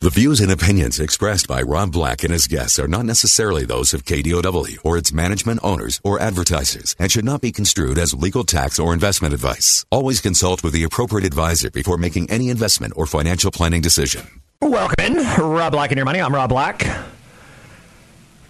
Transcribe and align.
The 0.00 0.10
views 0.10 0.38
and 0.40 0.52
opinions 0.52 1.00
expressed 1.00 1.48
by 1.48 1.60
Rob 1.60 1.90
Black 1.90 2.22
and 2.22 2.32
his 2.32 2.46
guests 2.46 2.78
are 2.78 2.86
not 2.86 3.04
necessarily 3.04 3.64
those 3.64 3.92
of 3.92 4.04
KDOW 4.04 4.78
or 4.84 4.96
its 4.96 5.12
management 5.12 5.58
owners 5.64 6.00
or 6.04 6.20
advertisers 6.20 6.94
and 7.00 7.10
should 7.10 7.24
not 7.24 7.40
be 7.40 7.50
construed 7.50 7.98
as 7.98 8.14
legal 8.14 8.44
tax 8.44 8.78
or 8.78 8.94
investment 8.94 9.34
advice. 9.34 9.84
Always 9.90 10.20
consult 10.20 10.62
with 10.62 10.72
the 10.72 10.84
appropriate 10.84 11.26
advisor 11.26 11.68
before 11.72 11.96
making 11.96 12.30
any 12.30 12.48
investment 12.48 12.92
or 12.94 13.06
financial 13.06 13.50
planning 13.50 13.80
decision. 13.80 14.24
Welcome 14.62 15.04
in. 15.04 15.14
Rob 15.36 15.72
Black 15.72 15.90
and 15.90 15.98
your 15.98 16.04
money. 16.04 16.20
I'm 16.20 16.32
Rob 16.32 16.50
Black. 16.50 16.86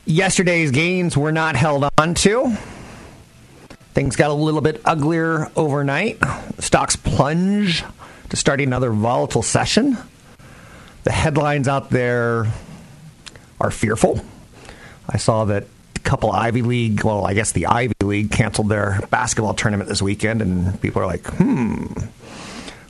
Yesterday's 0.04 0.70
gains 0.70 1.16
were 1.16 1.32
not 1.32 1.56
held 1.56 1.88
on 1.96 2.12
to. 2.16 2.58
Things 3.94 4.16
got 4.16 4.28
a 4.28 4.34
little 4.34 4.60
bit 4.60 4.82
uglier 4.84 5.50
overnight. 5.56 6.18
Stocks 6.58 6.96
plunge 6.96 7.84
to 8.28 8.36
start 8.36 8.60
another 8.60 8.90
volatile 8.90 9.42
session. 9.42 9.96
The 11.08 11.12
headlines 11.12 11.68
out 11.68 11.88
there 11.88 12.52
are 13.58 13.70
fearful. 13.70 14.20
I 15.08 15.16
saw 15.16 15.46
that 15.46 15.64
a 15.96 16.00
couple 16.00 16.30
Ivy 16.30 16.60
League, 16.60 17.02
well, 17.02 17.24
I 17.24 17.32
guess 17.32 17.52
the 17.52 17.64
Ivy 17.64 17.94
League 18.02 18.30
canceled 18.30 18.68
their 18.68 19.00
basketball 19.08 19.54
tournament 19.54 19.88
this 19.88 20.02
weekend, 20.02 20.42
and 20.42 20.78
people 20.82 21.00
are 21.00 21.06
like, 21.06 21.26
hmm, 21.26 21.86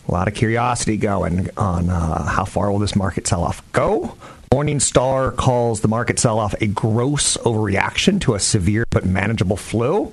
a 0.09 0.11
lot 0.11 0.27
of 0.27 0.35
curiosity 0.35 0.97
going 0.97 1.49
on 1.57 1.91
uh, 1.91 2.25
how 2.25 2.45
far 2.45 2.73
will 2.73 2.81
this 2.81 2.97
market 2.97 3.29
sell 3.29 3.45
off 3.45 3.63
go. 3.71 4.17
Morningstar 4.53 5.37
calls 5.37 5.83
the 5.83 5.87
market 5.87 6.19
sell 6.19 6.41
off 6.41 6.61
a 6.61 6.67
gross 6.67 7.37
overreaction 7.37 8.21
to 8.23 8.35
a 8.35 8.41
severe 8.41 8.85
but 8.91 9.07
manageable 9.07 9.57
flu. 9.57 10.13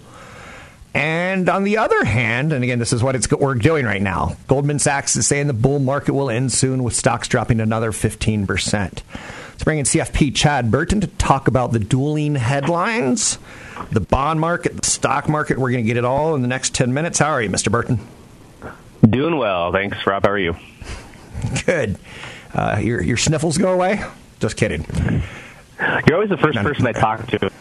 And 0.95 1.49
on 1.49 1.65
the 1.65 1.79
other 1.79 2.05
hand, 2.05 2.53
and 2.53 2.63
again, 2.63 2.79
this 2.79 2.93
is 2.93 3.03
what 3.03 3.17
it's 3.17 3.29
we're 3.29 3.55
doing 3.55 3.85
right 3.85 4.01
now. 4.01 4.37
Goldman 4.47 4.79
Sachs 4.79 5.17
is 5.17 5.27
saying 5.27 5.47
the 5.47 5.53
bull 5.53 5.79
market 5.79 6.13
will 6.13 6.29
end 6.29 6.53
soon 6.53 6.83
with 6.83 6.95
stocks 6.95 7.27
dropping 7.27 7.59
another 7.59 7.91
15%. 7.91 8.47
Let's 8.47 9.63
bring 9.65 9.79
in 9.79 9.83
CFP 9.83 10.33
Chad 10.33 10.71
Burton 10.71 11.01
to 11.01 11.07
talk 11.07 11.49
about 11.49 11.73
the 11.73 11.79
dueling 11.79 12.35
headlines, 12.35 13.39
the 13.91 13.99
bond 13.99 14.39
market, 14.39 14.77
the 14.81 14.87
stock 14.87 15.27
market. 15.27 15.57
We're 15.57 15.71
going 15.71 15.83
to 15.83 15.87
get 15.87 15.97
it 15.97 16.05
all 16.05 16.33
in 16.33 16.41
the 16.41 16.47
next 16.47 16.73
10 16.73 16.93
minutes. 16.93 17.19
How 17.19 17.31
are 17.31 17.41
you, 17.41 17.49
Mr. 17.49 17.69
Burton? 17.69 17.99
Doing 19.01 19.35
well. 19.35 19.73
Thanks, 19.73 19.97
Rob. 20.07 20.23
How 20.23 20.31
are 20.31 20.39
you? 20.39 20.55
Good. 21.65 21.97
Uh, 22.53 22.79
your, 22.81 23.03
your 23.03 23.17
sniffles 23.17 23.57
go 23.57 23.73
away? 23.73 24.01
Just 24.39 24.55
kidding. 24.55 24.85
You're 26.07 26.15
always 26.15 26.29
the 26.29 26.37
first 26.37 26.57
person 26.57 26.87
I 26.87 26.93
talk 26.93 27.27
to 27.27 27.51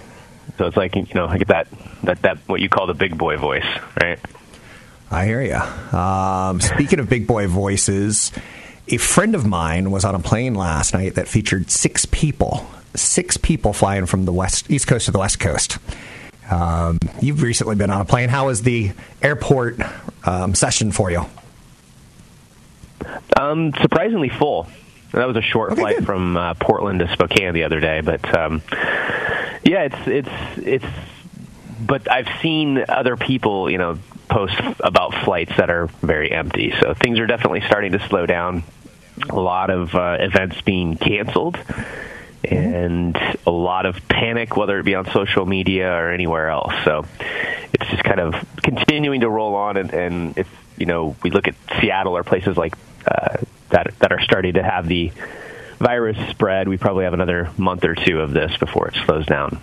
so 0.58 0.66
it's 0.66 0.77
like 0.77 0.94
you 0.94 1.06
know, 1.14 1.27
I 1.27 1.38
get 1.38 1.48
that 1.48 1.69
that 2.05 2.22
that 2.22 2.38
what 2.47 2.60
you 2.60 2.69
call 2.69 2.86
the 2.86 2.94
big 2.94 3.16
boy 3.16 3.36
voice, 3.36 3.66
right? 4.00 4.19
I 5.10 5.27
hear 5.27 5.42
you. 5.42 5.98
Um, 5.98 6.60
speaking 6.60 6.98
of 6.98 7.08
big 7.08 7.27
boy 7.27 7.47
voices, 7.47 8.33
a 8.88 8.97
friend 8.97 9.34
of 9.34 9.47
mine 9.47 9.91
was 9.91 10.05
on 10.05 10.14
a 10.14 10.19
plane 10.19 10.55
last 10.55 10.94
night 10.94 11.14
that 11.14 11.28
featured 11.28 11.70
six 11.70 12.05
people, 12.06 12.66
six 12.94 13.36
people 13.36 13.72
flying 13.72 14.06
from 14.06 14.25
the 14.25 14.32
west 14.32 14.70
east 14.70 14.86
coast 14.86 15.06
to 15.06 15.10
the 15.12 15.19
west 15.19 15.38
coast. 15.38 15.78
Um, 16.50 16.98
you've 17.20 17.42
recently 17.42 17.77
been 17.77 17.91
on 17.91 18.00
a 18.00 18.05
plane. 18.05 18.28
How 18.28 18.47
was 18.47 18.62
the 18.62 18.93
airport 19.22 19.81
um, 20.25 20.54
session 20.54 20.93
for 20.93 21.10
you? 21.10 21.25
Um, 23.37 23.72
surprisingly 23.81 24.28
full. 24.28 24.66
That 25.12 25.26
was 25.26 25.37
a 25.37 25.43
short 25.43 25.72
okay, 25.72 25.81
flight 25.81 25.97
good. 25.98 26.06
from 26.06 26.37
uh, 26.37 26.54
Portland 26.54 26.98
to 26.98 27.12
Spokane 27.12 27.54
the 27.54 27.62
other 27.64 27.78
day, 27.78 28.00
but 28.00 28.37
um, 28.37 28.62
yeah, 29.64 29.84
it's 29.84 30.06
it's 30.06 30.58
it's. 30.58 30.86
But 31.80 32.10
I've 32.10 32.28
seen 32.41 32.84
other 32.88 33.16
people, 33.16 33.70
you 33.70 33.78
know, 33.78 33.98
post 34.28 34.58
about 34.80 35.14
flights 35.25 35.56
that 35.56 35.70
are 35.70 35.86
very 35.86 36.30
empty. 36.30 36.72
So 36.80 36.94
things 36.94 37.19
are 37.19 37.26
definitely 37.26 37.62
starting 37.62 37.92
to 37.92 38.08
slow 38.08 38.26
down. 38.26 38.62
A 39.28 39.38
lot 39.38 39.70
of 39.70 39.94
uh, 39.94 40.16
events 40.20 40.60
being 40.62 40.97
canceled, 40.97 41.58
and 42.42 43.16
a 43.47 43.50
lot 43.50 43.86
of 43.86 44.06
panic, 44.08 44.56
whether 44.56 44.78
it 44.78 44.84
be 44.84 44.94
on 44.94 45.06
social 45.10 45.47
media 45.47 45.91
or 45.92 46.10
anywhere 46.10 46.48
else. 46.48 46.72
So 46.84 47.06
it's 47.72 47.86
just 47.91 48.04
kind 48.04 48.20
of 48.20 48.34
continuing 48.62 49.20
to 49.20 49.28
roll 49.28 49.54
on, 49.54 49.76
and, 49.76 49.92
and 49.92 50.38
if 50.38 50.48
you 50.76 50.86
know 50.86 51.16
we 51.22 51.31
look 51.31 51.48
at 51.48 51.54
Seattle 51.81 52.16
or 52.16 52.25
places 52.25 52.56
like 52.56 52.75
uh, 53.06 53.38
that 53.70 53.94
that 54.00 54.12
are 54.12 54.20
starting 54.20 54.54
to 54.54 54.62
have 54.62 54.88
the 54.88 55.12
virus 55.79 56.17
spread, 56.31 56.69
we 56.69 56.77
probably 56.77 57.05
have 57.05 57.15
another 57.15 57.51
month 57.57 57.85
or 57.85 57.95
two 57.95 58.21
of 58.21 58.33
this 58.33 58.57
before 58.59 58.89
it 58.89 58.95
slows 59.05 59.27
down. 59.27 59.61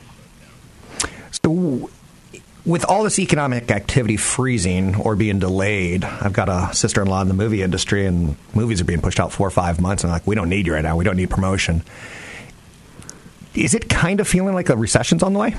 So, 1.44 1.90
with 2.66 2.86
all 2.86 3.04
this 3.04 3.18
economic 3.18 3.72
activity 3.72 4.18
freezing 4.18 4.96
or 4.96 5.16
being 5.16 5.40
delayed, 5.40 6.04
I've 6.04 6.34
got 6.34 6.50
a 6.50 6.74
sister 6.76 7.02
in 7.02 7.08
law 7.08 7.22
in 7.22 7.28
the 7.28 7.34
movie 7.34 7.64
industry, 7.64 8.06
and 8.06 8.36
movies 8.54 8.82
are 8.82 8.86
being 8.86 9.02
pushed 9.02 9.20
out 9.20 9.32
four 9.32 9.48
or 9.48 9.52
five 9.52 9.82
months. 9.82 10.04
And 10.04 10.12
I'm 10.12 10.16
like, 10.16 10.28
we 10.28 10.36
don't 10.36 10.50
need 10.50 10.68
you 10.68 10.74
right 10.74 10.84
now. 10.84 10.96
We 10.96 11.04
don't 11.04 11.18
need 11.18 11.30
promotion. 11.30 11.84
Is 13.56 13.74
it 13.74 13.90
kind 13.90 14.20
of 14.20 14.28
feeling 14.28 14.54
like 14.54 14.70
a 14.70 14.78
recession's 14.78 15.24
on 15.24 15.34
the 15.34 15.40
way? 15.40 15.56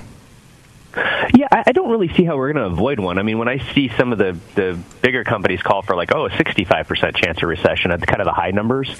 Yeah, 1.34 1.48
I 1.50 1.72
don't 1.72 1.90
really 1.90 2.12
see 2.14 2.24
how 2.24 2.36
we're 2.36 2.52
going 2.52 2.64
to 2.64 2.72
avoid 2.72 3.00
one. 3.00 3.18
I 3.18 3.22
mean, 3.22 3.38
when 3.38 3.48
I 3.48 3.58
see 3.72 3.90
some 3.96 4.12
of 4.12 4.18
the 4.18 4.38
the 4.54 4.78
bigger 5.00 5.24
companies 5.24 5.62
call 5.62 5.82
for 5.82 5.96
like, 5.96 6.14
oh, 6.14 6.26
a 6.26 6.30
65% 6.30 7.16
chance 7.16 7.38
of 7.38 7.48
recession 7.48 7.90
at 7.90 8.06
kind 8.06 8.20
of 8.20 8.26
the 8.26 8.32
high 8.32 8.50
numbers, 8.50 8.94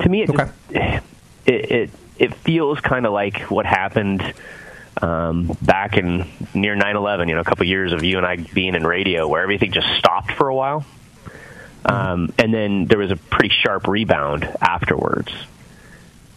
to 0.00 0.08
me, 0.08 0.22
it 0.22 0.30
Okay. 0.30 0.50
just, 0.70 1.04
it, 1.46 1.70
it 1.70 1.90
it 2.18 2.34
feels 2.34 2.78
kind 2.80 3.06
of 3.06 3.12
like 3.12 3.50
what 3.50 3.66
happened 3.66 4.22
um, 5.00 5.56
back 5.62 5.96
in 5.96 6.28
near 6.54 6.76
9/11. 6.76 7.28
You 7.28 7.34
know, 7.34 7.40
a 7.40 7.44
couple 7.44 7.66
years 7.66 7.92
of 7.92 8.04
you 8.04 8.18
and 8.18 8.26
I 8.26 8.36
being 8.36 8.74
in 8.74 8.86
radio, 8.86 9.26
where 9.26 9.42
everything 9.42 9.72
just 9.72 9.88
stopped 9.98 10.32
for 10.32 10.48
a 10.48 10.54
while, 10.54 10.84
um, 11.84 12.32
and 12.38 12.52
then 12.52 12.84
there 12.86 12.98
was 12.98 13.10
a 13.10 13.16
pretty 13.16 13.54
sharp 13.62 13.86
rebound 13.88 14.44
afterwards. 14.60 15.32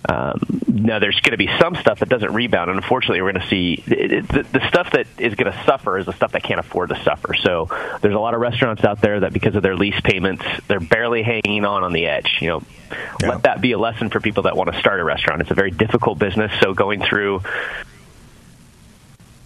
Um, 0.07 0.61
now, 0.67 0.99
there's 0.99 1.19
going 1.21 1.31
to 1.31 1.37
be 1.37 1.49
some 1.59 1.75
stuff 1.75 1.99
that 1.99 2.09
doesn't 2.09 2.33
rebound, 2.33 2.69
and 2.69 2.77
unfortunately, 2.77 3.21
we're 3.21 3.31
going 3.31 3.43
to 3.43 3.49
see 3.49 3.83
the, 3.87 4.45
the 4.51 4.67
stuff 4.67 4.91
that 4.91 5.07
is 5.17 5.33
going 5.35 5.51
to 5.51 5.63
suffer 5.65 5.97
is 5.97 6.05
the 6.05 6.13
stuff 6.13 6.33
that 6.33 6.43
can't 6.43 6.59
afford 6.59 6.89
to 6.89 7.03
suffer. 7.03 7.33
So, 7.33 7.69
there's 8.01 8.13
a 8.13 8.19
lot 8.19 8.33
of 8.33 8.41
restaurants 8.41 8.83
out 8.83 9.01
there 9.01 9.21
that, 9.21 9.33
because 9.33 9.55
of 9.55 9.63
their 9.63 9.75
lease 9.75 9.99
payments, 10.03 10.43
they're 10.67 10.79
barely 10.79 11.23
hanging 11.23 11.65
on 11.65 11.83
on 11.83 11.93
the 11.93 12.05
edge. 12.05 12.37
You 12.41 12.49
know, 12.49 12.63
Yeah. 13.21 13.29
let 13.29 13.43
that 13.43 13.61
be 13.61 13.71
a 13.71 13.79
lesson 13.79 14.09
for 14.09 14.19
people 14.19 14.43
that 14.43 14.55
want 14.55 14.71
to 14.71 14.79
start 14.79 14.99
a 14.99 15.03
restaurant. 15.03 15.41
It's 15.41 15.51
a 15.51 15.55
very 15.55 15.71
difficult 15.71 16.19
business, 16.19 16.51
so 16.61 16.73
going 16.73 17.01
through 17.01 17.41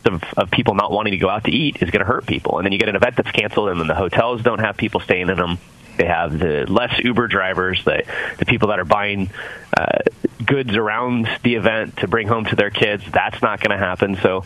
of, 0.05 0.23
of 0.37 0.51
people 0.51 0.75
not 0.75 0.91
wanting 0.91 1.11
to 1.11 1.17
go 1.17 1.29
out 1.29 1.43
to 1.45 1.51
eat 1.51 1.81
is 1.81 1.91
going 1.91 1.99
to 1.99 2.05
hurt 2.05 2.25
people. 2.25 2.57
And 2.57 2.65
then 2.65 2.71
you 2.71 2.79
get 2.79 2.89
an 2.89 2.95
event 2.95 3.15
that's 3.15 3.31
canceled, 3.31 3.69
and 3.69 3.79
then 3.79 3.87
the 3.87 3.95
hotels 3.95 4.41
don't 4.41 4.59
have 4.59 4.75
people 4.77 4.99
staying 4.99 5.29
in 5.29 5.37
them. 5.37 5.57
They 5.99 6.05
have 6.05 6.39
the 6.39 6.65
less 6.65 6.97
Uber 6.97 7.27
drivers, 7.27 7.83
the 7.83 8.03
the 8.37 8.45
people 8.45 8.69
that 8.69 8.79
are 8.79 8.85
buying 8.85 9.29
uh, 9.77 9.99
goods 10.45 10.77
around 10.77 11.27
the 11.43 11.55
event 11.55 11.97
to 11.97 12.07
bring 12.07 12.25
home 12.25 12.45
to 12.45 12.55
their 12.55 12.69
kids. 12.69 13.03
That's 13.11 13.41
not 13.41 13.59
going 13.59 13.77
to 13.77 13.85
happen. 13.85 14.15
So 14.15 14.45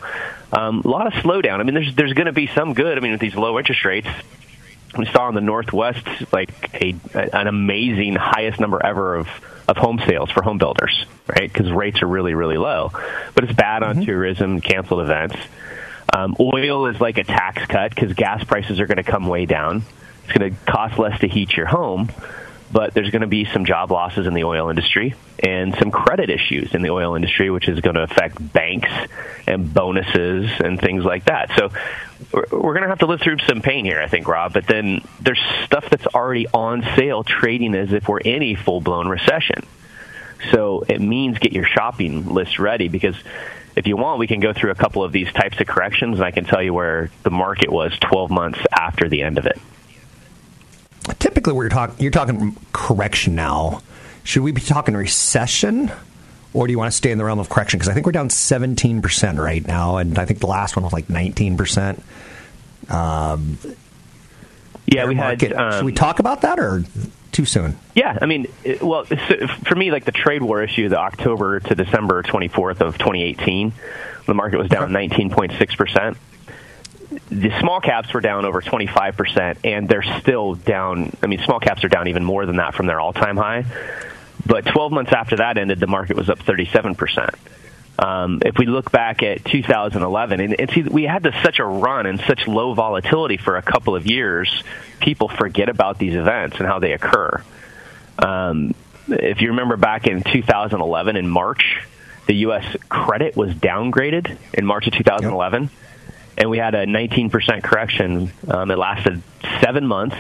um, 0.52 0.82
a 0.84 0.88
lot 0.88 1.06
of 1.06 1.14
slowdown. 1.14 1.60
I 1.60 1.64
mean, 1.64 1.76
there's 1.76 1.94
there's 1.94 2.14
going 2.14 2.26
to 2.26 2.34
be 2.34 2.48
some 2.48 2.74
good. 2.74 2.98
I 2.98 3.02
mean, 3.02 3.12
with 3.12 3.22
these 3.22 3.36
low 3.36 3.60
interest 3.60 3.86
rates, 3.86 4.08
we 4.98 5.06
saw 5.06 5.30
in 5.30 5.36
the 5.36 5.42
Northwest 5.42 6.08
like 6.34 6.50
a 6.74 6.96
an 7.14 7.46
amazing 7.46 8.16
highest 8.16 8.60
number 8.60 8.84
ever 8.84 9.16
of 9.16 9.28
of 9.68 9.78
home 9.78 10.02
sales 10.08 10.32
for 10.32 10.42
home 10.42 10.58
builders, 10.58 11.06
right? 11.28 11.54
Because 11.54 11.72
rates 11.72 12.02
are 12.02 12.08
really 12.08 12.34
really 12.34 12.58
low, 12.58 12.90
but 13.36 13.44
it's 13.44 13.54
bad 13.54 13.84
on 13.84 14.04
tourism, 14.04 14.60
canceled 14.60 15.02
events. 15.02 15.36
Um, 16.12 16.36
oil 16.40 16.88
is 16.88 17.00
like 17.00 17.20
a 17.20 17.24
tax 17.24 17.64
cut 17.68 17.94
because 17.94 18.14
gas 18.14 18.44
prices 18.44 18.80
are 18.80 18.88
going 18.88 18.98
to 18.98 19.04
come 19.04 19.28
way 19.28 19.46
down. 19.46 19.84
It's 20.24 20.38
going 20.38 20.54
to 20.54 20.60
cost 20.66 20.98
less 21.00 21.20
to 21.20 21.28
heat 21.28 21.56
your 21.56 21.66
home, 21.66 22.12
but 22.72 22.94
there's 22.94 23.10
going 23.12 23.22
to 23.22 23.28
be 23.28 23.46
some 23.46 23.66
job 23.66 23.92
losses 23.92 24.26
in 24.26 24.34
the 24.34 24.46
oil 24.46 24.70
industry 24.70 25.16
and 25.40 25.76
some 25.76 25.92
credit 25.92 26.30
issues 26.30 26.74
in 26.74 26.82
the 26.82 26.90
oil 26.90 27.16
industry, 27.16 27.50
which 27.50 27.68
is 27.68 27.80
going 27.82 27.96
to 27.96 28.04
affect 28.04 28.54
banks 28.54 28.92
and 29.46 29.74
bonuses 29.74 30.50
and 30.60 30.80
things 30.80 31.04
like 31.04 31.26
that. 31.26 31.52
So 31.58 31.70
we're, 32.32 32.74
going 32.74 32.84
to 32.84 32.90
have 32.90 33.00
to 33.00 33.06
live 33.06 33.22
through 33.22 33.40
some 33.40 33.62
pain 33.62 33.86
here, 33.86 34.02
I 34.02 34.08
think, 34.08 34.28
Rob. 34.28 34.54
But 34.54 34.66
then 34.66 35.06
there's 35.22 35.42
stuff 35.66 35.90
that's 35.90 36.08
already 36.08 36.48
on 36.48 36.82
sale 36.96 37.24
trading 37.24 37.76
as 37.76 37.92
if 37.92 38.08
we're 38.08 38.20
in 38.20 38.42
a 38.42 38.56
full 38.56 38.82
blown 38.82 39.08
recession. 39.08 39.66
So 40.52 40.84
it 40.88 41.00
means 41.00 41.40
get 41.40 41.54
your 41.54 41.66
shopping 41.66 42.34
list 42.34 42.60
ready 42.60 42.88
because 42.88 43.16
if 43.76 43.88
you 43.88 43.98
want, 43.98 44.20
we 44.20 44.28
can 44.28 44.40
go 44.40 44.54
through 44.54 44.72
a 44.72 44.76
couple 44.76 45.04
of 45.04 45.12
these 45.12 45.32
types 45.32 45.60
of 45.60 45.68
corrections, 45.68 46.20
and 46.20 46.26
I 46.26 46.32
can 46.32 46.46
tell 46.46 46.62
you 46.62 46.74
where 46.74 47.10
the 47.24 47.32
market 47.32 47.72
was 47.72 47.92
12 48.00 48.30
months 48.30 48.60
after 48.72 49.10
the 49.10 49.24
end 49.24 49.38
of 49.38 49.46
it. 49.46 49.60
Typically, 51.44 51.58
we're 51.58 51.68
talking. 51.68 51.96
You're 52.00 52.12
talking 52.12 52.56
correction 52.72 53.36
now. 53.36 53.82
Should 54.24 54.44
we 54.44 54.54
be 54.54 54.62
talking 54.62 54.96
recession? 54.96 55.92
Or 56.54 56.68
do 56.68 56.72
you 56.72 56.78
want 56.78 56.90
to 56.90 56.96
stay 56.96 57.12
in 57.12 57.18
the 57.18 57.26
realm 57.26 57.40
of 57.40 57.50
correction? 57.50 57.80
Because 57.80 57.90
I 57.90 57.94
think 57.94 58.06
we're 58.06 58.14
down 58.14 58.30
17% 58.30 59.38
right 59.38 59.68
now, 59.68 59.98
and 59.98 60.18
I 60.18 60.24
think 60.24 60.40
the 60.40 60.48
last 60.48 60.78
one 60.78 60.84
was 60.84 60.94
like 60.94 61.08
19%. 61.08 62.00
Um, 62.90 63.58
yeah, 64.86 65.06
we 65.06 65.16
had. 65.16 65.44
Um, 65.52 65.74
should 65.74 65.86
we 65.86 65.92
talk 65.92 66.20
about 66.20 66.44
that 66.44 66.60
or 66.60 66.86
too 67.34 67.44
soon? 67.44 67.78
Yeah, 67.94 68.18
I 68.22 68.26
mean, 68.26 68.48
it, 68.64 68.82
well, 68.82 69.04
for 69.66 69.76
me, 69.76 69.92
like 69.92 70.06
the 70.06 70.14
trade 70.14 70.44
war 70.44 70.64
issue, 70.64 70.88
the 70.88 71.00
October 71.00 71.60
to 71.60 71.76
December 71.76 72.24
24th 72.24 72.80
of 72.80 72.98
2018, 72.98 73.74
the 74.28 74.34
market 74.34 74.60
was 74.60 74.70
down 74.70 74.92
19.6%. 74.92 76.16
The 77.30 77.60
small 77.60 77.82
caps 77.82 78.14
were 78.14 78.22
down 78.22 78.46
over 78.46 78.62
25%, 78.62 79.58
and 79.64 79.88
they're 79.88 80.04
still 80.22 80.56
down. 80.56 81.16
I 81.22 81.28
mean, 81.28 81.40
small 81.40 81.60
caps 81.60 81.84
are 81.84 81.90
down 81.90 82.08
even 82.08 82.24
more 82.24 82.46
than 82.46 82.58
that 82.58 82.76
from 82.76 82.86
their 82.86 83.00
all 83.00 83.14
time 83.14 83.38
high. 83.38 83.66
But 84.46 84.66
12 84.66 84.92
months 84.92 85.14
after 85.14 85.38
that 85.38 85.58
ended, 85.58 85.80
the 85.80 85.88
market 85.88 86.18
was 86.18 86.30
up 86.30 86.40
37%. 86.40 87.36
Um, 87.98 88.42
if 88.44 88.58
we 88.58 88.66
look 88.66 88.92
back 88.92 89.22
at 89.24 89.46
2011, 89.46 90.40
and, 90.40 90.60
and 90.60 90.72
see, 90.72 90.82
we 90.82 91.04
had 91.04 91.24
this, 91.24 91.36
such 91.44 91.60
a 91.60 91.66
run 91.66 92.06
and 92.06 92.20
such 92.22 92.48
low 92.48 92.74
volatility 92.74 93.38
for 93.38 93.56
a 93.56 93.62
couple 93.62 93.96
of 93.96 94.08
years, 94.08 94.64
people 95.00 95.30
forget 95.30 95.70
about 95.70 96.00
these 96.00 96.16
events 96.16 96.58
and 96.58 96.68
how 96.68 96.80
they 96.80 96.94
occur. 96.94 97.44
Um, 98.18 98.74
if 99.08 99.42
you 99.42 99.50
remember 99.50 99.78
back 99.78 100.08
in 100.08 100.24
2011 100.24 101.16
in 101.16 101.28
March, 101.28 101.84
the 102.26 102.36
U.S. 102.36 102.76
credit 102.90 103.36
was 103.36 103.54
downgraded 103.54 104.38
in 104.54 104.66
March 104.66 104.88
of 104.88 104.94
2011, 104.94 105.64
yep. 105.64 105.72
And 106.38 106.50
we 106.50 106.58
had 106.58 106.76
a 106.76 106.86
19% 106.86 107.64
correction. 107.64 108.32
Um, 108.48 108.72
it 108.72 108.78
lasted 108.78 109.22
seven 109.62 109.88
months, 109.88 110.18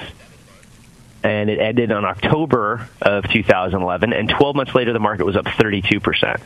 and 1.23 1.49
it 1.49 1.59
ended 1.59 1.91
on 1.91 2.05
October 2.05 2.89
of 3.01 3.27
2011. 3.29 4.13
And 4.13 4.29
12 4.29 4.55
months 4.55 4.75
later, 4.75 4.93
the 4.93 4.99
market 4.99 5.25
was 5.25 5.35
up 5.35 5.45
32%. 5.45 6.41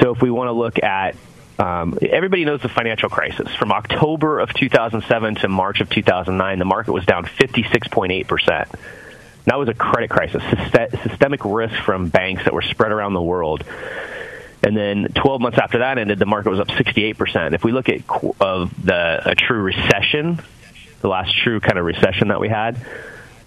So 0.00 0.14
if 0.14 0.22
we 0.22 0.30
want 0.30 0.48
to 0.48 0.52
look 0.52 0.82
at 0.82 1.16
um, 1.58 1.98
everybody 2.00 2.44
knows 2.44 2.62
the 2.62 2.68
financial 2.68 3.08
crisis. 3.08 3.52
From 3.56 3.72
October 3.72 4.38
of 4.38 4.54
2007 4.54 5.34
to 5.36 5.48
March 5.48 5.80
of 5.80 5.90
2009, 5.90 6.58
the 6.58 6.64
market 6.64 6.92
was 6.92 7.04
down 7.04 7.24
56.8%. 7.24 8.78
That 9.46 9.58
was 9.58 9.68
a 9.68 9.74
credit 9.74 10.10
crisis, 10.10 10.42
systemic 11.02 11.44
risk 11.44 11.74
from 11.82 12.10
banks 12.10 12.44
that 12.44 12.52
were 12.52 12.62
spread 12.62 12.92
around 12.92 13.14
the 13.14 13.22
world. 13.22 13.64
And 14.62 14.76
then 14.76 15.08
12 15.14 15.40
months 15.40 15.58
after 15.58 15.78
that 15.78 15.98
ended, 15.98 16.18
the 16.18 16.26
market 16.26 16.50
was 16.50 16.60
up 16.60 16.68
68%. 16.68 17.54
If 17.54 17.64
we 17.64 17.72
look 17.72 17.88
at 17.88 18.02
of 18.40 18.84
the 18.84 19.30
a 19.30 19.34
true 19.34 19.62
recession, 19.62 20.40
the 21.00 21.08
last 21.08 21.36
true 21.36 21.60
kind 21.60 21.78
of 21.78 21.84
recession 21.84 22.28
that 22.28 22.40
we 22.40 22.48
had, 22.48 22.76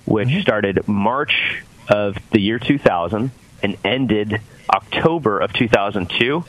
which 0.05 0.29
mm-hmm. 0.29 0.41
started 0.41 0.87
March 0.87 1.63
of 1.89 2.17
the 2.31 2.39
year 2.39 2.59
2000 2.59 3.31
and 3.61 3.77
ended 3.83 4.41
October 4.69 5.39
of 5.39 5.53
2002. 5.53 6.43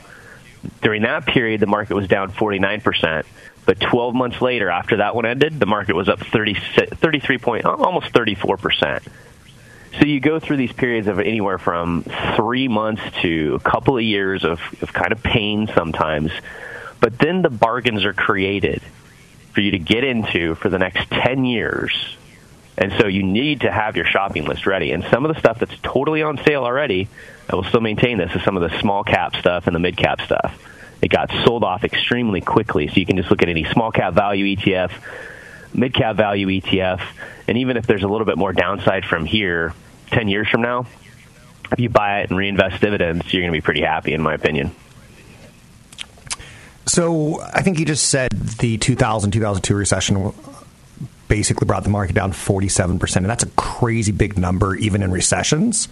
During 0.81 1.01
that 1.01 1.25
period, 1.25 1.59
the 1.59 1.67
market 1.67 1.95
was 1.95 2.07
down 2.07 2.31
49%. 2.31 3.25
But 3.65 3.79
12 3.79 4.15
months 4.15 4.41
later, 4.41 4.69
after 4.69 4.97
that 4.97 5.15
one 5.15 5.25
ended, 5.25 5.59
the 5.59 5.65
market 5.65 5.95
was 5.95 6.09
up 6.09 6.19
30, 6.19 6.55
33 6.55 7.37
point, 7.37 7.65
almost 7.65 8.13
34%. 8.13 9.03
So 9.99 10.05
you 10.05 10.19
go 10.19 10.39
through 10.39 10.57
these 10.57 10.73
periods 10.73 11.07
of 11.07 11.19
anywhere 11.19 11.57
from 11.57 12.03
three 12.35 12.67
months 12.67 13.03
to 13.21 13.55
a 13.55 13.59
couple 13.59 13.97
of 13.97 14.03
years 14.03 14.43
of, 14.43 14.59
of 14.81 14.91
kind 14.91 15.11
of 15.11 15.21
pain 15.21 15.69
sometimes. 15.73 16.31
But 16.99 17.19
then 17.19 17.41
the 17.41 17.49
bargains 17.49 18.05
are 18.05 18.13
created 18.13 18.81
for 19.51 19.61
you 19.61 19.71
to 19.71 19.79
get 19.79 20.03
into 20.03 20.55
for 20.55 20.69
the 20.69 20.79
next 20.79 21.09
10 21.11 21.45
years 21.45 22.17
and 22.77 22.91
so 22.99 23.07
you 23.07 23.23
need 23.23 23.61
to 23.61 23.71
have 23.71 23.95
your 23.95 24.05
shopping 24.05 24.45
list 24.45 24.65
ready. 24.65 24.91
And 24.91 25.03
some 25.11 25.25
of 25.25 25.33
the 25.33 25.39
stuff 25.39 25.59
that's 25.59 25.75
totally 25.83 26.23
on 26.23 26.37
sale 26.43 26.63
already, 26.63 27.07
I 27.49 27.55
will 27.55 27.63
still 27.63 27.81
maintain 27.81 28.17
this, 28.17 28.33
is 28.35 28.43
some 28.43 28.57
of 28.57 28.69
the 28.69 28.79
small 28.79 29.03
cap 29.03 29.35
stuff 29.35 29.67
and 29.67 29.75
the 29.75 29.79
mid 29.79 29.95
cap 29.95 30.21
stuff. 30.21 30.57
It 31.01 31.09
got 31.09 31.29
sold 31.45 31.63
off 31.63 31.83
extremely 31.83 32.41
quickly. 32.41 32.87
So 32.87 32.95
you 32.95 33.05
can 33.05 33.17
just 33.17 33.29
look 33.29 33.43
at 33.43 33.49
any 33.49 33.65
small 33.65 33.91
cap 33.91 34.13
value 34.13 34.55
ETF, 34.55 34.91
mid 35.73 35.93
cap 35.93 36.15
value 36.15 36.47
ETF, 36.47 37.01
and 37.47 37.57
even 37.57 37.77
if 37.77 37.87
there's 37.87 38.03
a 38.03 38.07
little 38.07 38.25
bit 38.25 38.37
more 38.37 38.53
downside 38.53 39.05
from 39.05 39.25
here, 39.25 39.73
10 40.11 40.27
years 40.27 40.47
from 40.47 40.61
now, 40.61 40.85
if 41.71 41.79
you 41.79 41.89
buy 41.89 42.21
it 42.21 42.29
and 42.29 42.37
reinvest 42.37 42.81
dividends, 42.81 43.33
you're 43.33 43.41
going 43.41 43.51
to 43.51 43.57
be 43.57 43.61
pretty 43.61 43.81
happy, 43.81 44.13
in 44.13 44.21
my 44.21 44.33
opinion. 44.33 44.75
So 46.85 47.41
I 47.41 47.61
think 47.61 47.79
you 47.79 47.85
just 47.85 48.07
said 48.07 48.31
the 48.31 48.77
2000 48.77 49.31
2002 49.31 49.75
recession 49.75 50.33
basically 51.27 51.65
brought 51.65 51.83
the 51.83 51.89
market 51.89 52.13
down 52.13 52.31
47%. 52.31 53.15
And 53.15 53.25
that's 53.25 53.43
a 53.43 53.49
crazy 53.51 54.11
big 54.11 54.37
number, 54.37 54.75
even 54.75 55.01
in 55.01 55.11
recessions. 55.11 55.87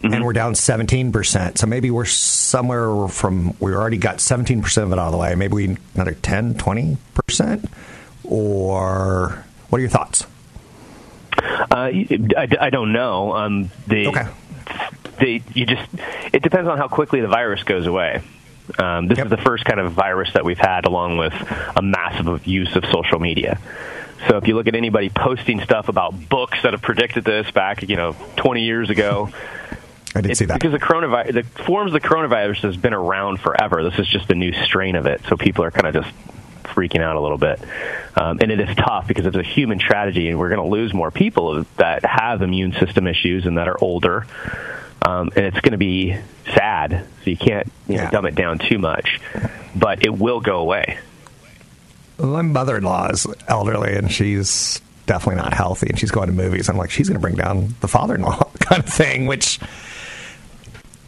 Mm-hmm. 0.00 0.12
And 0.12 0.24
we're 0.24 0.32
down 0.32 0.54
17%. 0.54 1.58
So 1.58 1.66
maybe 1.66 1.90
we're 1.90 2.04
somewhere 2.04 3.06
from, 3.08 3.56
we 3.60 3.72
already 3.72 3.98
got 3.98 4.16
17% 4.16 4.82
of 4.82 4.92
it 4.92 4.98
out 4.98 5.06
of 5.06 5.12
the 5.12 5.18
way. 5.18 5.34
Maybe 5.36 5.54
we 5.54 5.76
another 5.94 6.14
10, 6.14 6.54
20%? 6.54 7.70
Or 8.28 9.44
what 9.68 9.78
are 9.78 9.80
your 9.80 9.90
thoughts? 9.90 10.26
Uh, 11.38 11.66
I, 11.70 12.48
I 12.60 12.70
don't 12.70 12.92
know. 12.92 13.34
Um, 13.34 13.70
the, 13.86 14.08
okay. 14.08 14.26
The, 15.18 15.42
you 15.54 15.66
just, 15.66 15.88
it 16.32 16.42
depends 16.42 16.68
on 16.68 16.78
how 16.78 16.88
quickly 16.88 17.20
the 17.20 17.28
virus 17.28 17.62
goes 17.62 17.86
away. 17.86 18.22
Um, 18.78 19.06
this 19.06 19.18
yep. 19.18 19.26
is 19.26 19.30
the 19.30 19.36
first 19.36 19.64
kind 19.64 19.78
of 19.78 19.92
virus 19.92 20.32
that 20.34 20.44
we've 20.44 20.58
had, 20.58 20.86
along 20.86 21.18
with 21.18 21.32
a 21.76 21.82
massive 21.82 22.46
use 22.46 22.74
of 22.74 22.84
social 22.86 23.20
media. 23.20 23.60
So 24.28 24.38
if 24.38 24.48
you 24.48 24.54
look 24.54 24.66
at 24.66 24.74
anybody 24.74 25.08
posting 25.08 25.60
stuff 25.60 25.88
about 25.88 26.28
books 26.28 26.62
that 26.62 26.72
have 26.72 26.82
predicted 26.82 27.24
this 27.24 27.50
back, 27.50 27.88
you 27.88 27.96
know, 27.96 28.16
20 28.36 28.64
years 28.64 28.90
ago, 28.90 29.30
I 30.14 30.22
didn't 30.22 30.36
see 30.36 30.46
that 30.46 30.54
because 30.54 30.72
the 30.72 30.84
coronavirus, 30.84 31.34
the 31.34 31.64
forms 31.64 31.94
of 31.94 32.02
the 32.02 32.08
coronavirus 32.08 32.62
has 32.62 32.76
been 32.76 32.94
around 32.94 33.38
forever. 33.38 33.82
This 33.82 33.98
is 33.98 34.08
just 34.08 34.30
a 34.30 34.34
new 34.34 34.52
strain 34.64 34.96
of 34.96 35.06
it, 35.06 35.20
so 35.28 35.36
people 35.36 35.62
are 35.64 35.70
kind 35.70 35.94
of 35.94 36.04
just 36.04 36.14
freaking 36.66 37.00
out 37.00 37.16
a 37.16 37.20
little 37.20 37.38
bit. 37.38 37.60
Um, 38.14 38.38
and 38.40 38.50
it 38.50 38.60
is 38.60 38.74
tough 38.76 39.06
because 39.08 39.26
it's 39.26 39.36
a 39.36 39.42
human 39.42 39.78
tragedy, 39.78 40.28
and 40.28 40.38
we're 40.38 40.48
going 40.48 40.62
to 40.62 40.68
lose 40.68 40.92
more 40.92 41.10
people 41.10 41.64
that 41.76 42.04
have 42.04 42.42
immune 42.42 42.72
system 42.72 43.06
issues 43.06 43.46
and 43.46 43.58
that 43.58 43.68
are 43.68 43.76
older. 43.80 44.26
Um, 45.02 45.30
and 45.36 45.46
it's 45.46 45.60
going 45.60 45.72
to 45.72 45.78
be 45.78 46.16
sad, 46.54 47.06
so 47.22 47.30
you 47.30 47.36
can't 47.36 47.70
you 47.86 47.96
know, 47.96 48.02
yeah. 48.04 48.10
dumb 48.10 48.26
it 48.26 48.34
down 48.34 48.58
too 48.58 48.78
much. 48.78 49.20
But 49.74 50.04
it 50.04 50.10
will 50.10 50.40
go 50.40 50.58
away 50.58 50.98
my 52.18 52.42
mother-in-law 52.42 53.08
is 53.08 53.26
elderly 53.48 53.94
and 53.94 54.10
she's 54.10 54.80
definitely 55.06 55.40
not 55.40 55.52
healthy 55.52 55.88
and 55.88 55.98
she's 55.98 56.10
going 56.10 56.28
to 56.28 56.32
movies. 56.32 56.68
I'm 56.68 56.76
like, 56.76 56.90
she's 56.90 57.08
going 57.08 57.18
to 57.18 57.22
bring 57.22 57.36
down 57.36 57.74
the 57.80 57.88
father-in-law 57.88 58.50
kind 58.60 58.82
of 58.82 58.88
thing, 58.88 59.26
which 59.26 59.60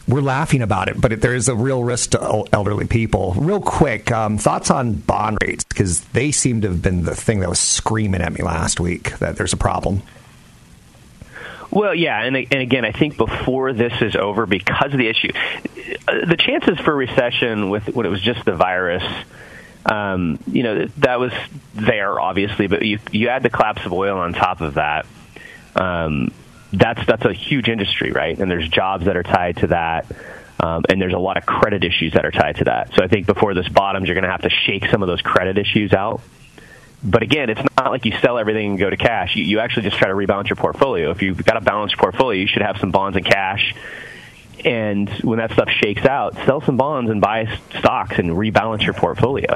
we're 0.09 0.23
laughing 0.23 0.63
about 0.63 0.89
it, 0.89 1.01
but 1.01 1.21
there 1.21 1.35
is 1.35 1.49
a 1.49 1.55
real 1.55 1.85
risk 1.85 2.11
to 2.11 2.45
elderly 2.53 2.87
people. 2.87 3.35
Real 3.35 3.61
quick, 3.61 4.11
um, 4.11 4.39
thoughts 4.39 4.71
on 4.71 4.95
bond 4.95 5.39
rates 5.43 5.65
because 5.65 6.01
they 6.07 6.33
seem 6.33 6.63
to 6.63 6.69
have 6.69 6.83
been 6.83 7.05
the 7.05 7.15
thing 7.15 7.41
that 7.41 7.49
was 7.49 7.59
screaming 7.59 8.23
at 8.23 8.33
me 8.33 8.43
last 8.43 8.81
week 8.81 9.19
that 9.19 9.37
there's 9.37 9.53
a 9.53 9.59
problem. 9.59 10.03
Well, 11.71 11.95
yeah, 11.95 12.23
and, 12.23 12.35
and 12.35 12.63
again, 12.63 12.87
I 12.87 12.93
think 12.93 13.19
before 13.19 13.75
this 13.75 13.93
is 14.01 14.17
over, 14.17 14.47
because 14.47 14.93
of 14.93 14.99
the 14.99 15.07
issue, 15.07 15.33
the 16.07 16.37
chances 16.39 16.79
for 16.79 16.97
recession 16.97 17.69
with 17.69 17.89
when 17.89 18.07
it 18.07 18.09
was 18.09 18.23
just 18.23 18.45
the 18.47 18.57
virus 18.57 19.05
um, 19.89 20.39
you 20.47 20.63
know 20.63 20.87
that 20.99 21.19
was 21.19 21.33
there 21.75 22.21
obviously, 22.21 22.67
but 22.67 22.83
you 22.83 22.99
you 23.11 23.29
add 23.29 23.43
the 23.43 23.51
collapse 23.51 23.85
of 23.87 23.93
oil 23.93 24.19
on 24.19 24.33
top 24.35 24.61
of 24.61 24.75
that. 24.75 25.07
Um, 25.75 26.33
that's 26.73 27.05
that's 27.07 27.25
a 27.25 27.33
huge 27.33 27.69
industry, 27.69 28.13
right? 28.13 28.39
And 28.39 28.51
there's 28.51 28.69
jobs 28.69 29.07
that 29.07 29.17
are 29.17 29.23
tied 29.23 29.59
to 29.59 29.69
that. 29.69 30.07
Um, 30.61 30.85
and 30.89 31.01
there's 31.01 31.15
a 31.15 31.19
lot 31.19 31.37
of 31.37 31.47
credit 31.47 31.85
issues 31.85 32.15
that 32.15 32.27
are 32.27 32.33
tied 32.33 32.57
to 32.57 32.65
that. 32.65 32.93
So 32.95 33.05
I 33.05 33.07
think 33.07 33.27
before 33.27 33.55
this 33.55 33.69
bottoms, 33.69 34.09
you're 34.09 34.17
going 34.17 34.25
to 34.25 34.31
have 34.31 34.43
to 34.43 34.51
shake 34.51 34.87
some 34.91 35.03
of 35.03 35.07
those 35.07 35.21
credit 35.21 35.57
issues 35.57 35.93
out. 35.93 36.21
But 37.01 37.23
again, 37.23 37.49
it's 37.49 37.61
not 37.77 37.93
like 37.93 38.05
you 38.05 38.13
sell 38.21 38.39
everything 38.39 38.71
and 38.71 38.79
go 38.79 38.91
to 38.91 38.97
cash. 38.97 39.37
You, 39.37 39.45
you 39.45 39.61
actually 39.61 39.83
just 39.83 39.99
try 39.99 40.09
to 40.09 40.15
rebalance 40.15 40.49
your 40.49 40.57
portfolio. 40.57 41.13
If 41.13 41.23
you've 41.23 41.45
got 41.45 41.57
a 41.57 41.61
balanced 41.61 41.97
portfolio, 41.97 42.41
you 42.41 42.49
should 42.49 42.63
have 42.63 42.79
some 42.79 42.91
bonds 42.91 43.17
and 43.17 43.25
cash 43.25 43.73
and 44.65 45.09
when 45.23 45.39
that 45.39 45.53
stuff 45.53 45.69
shakes 45.71 46.05
out, 46.05 46.35
sell 46.45 46.61
some 46.61 46.77
bonds 46.77 47.09
and 47.11 47.21
buy 47.21 47.59
stocks 47.79 48.19
and 48.19 48.31
rebalance 48.31 48.85
your 48.85 48.95
portfolio. 48.95 49.55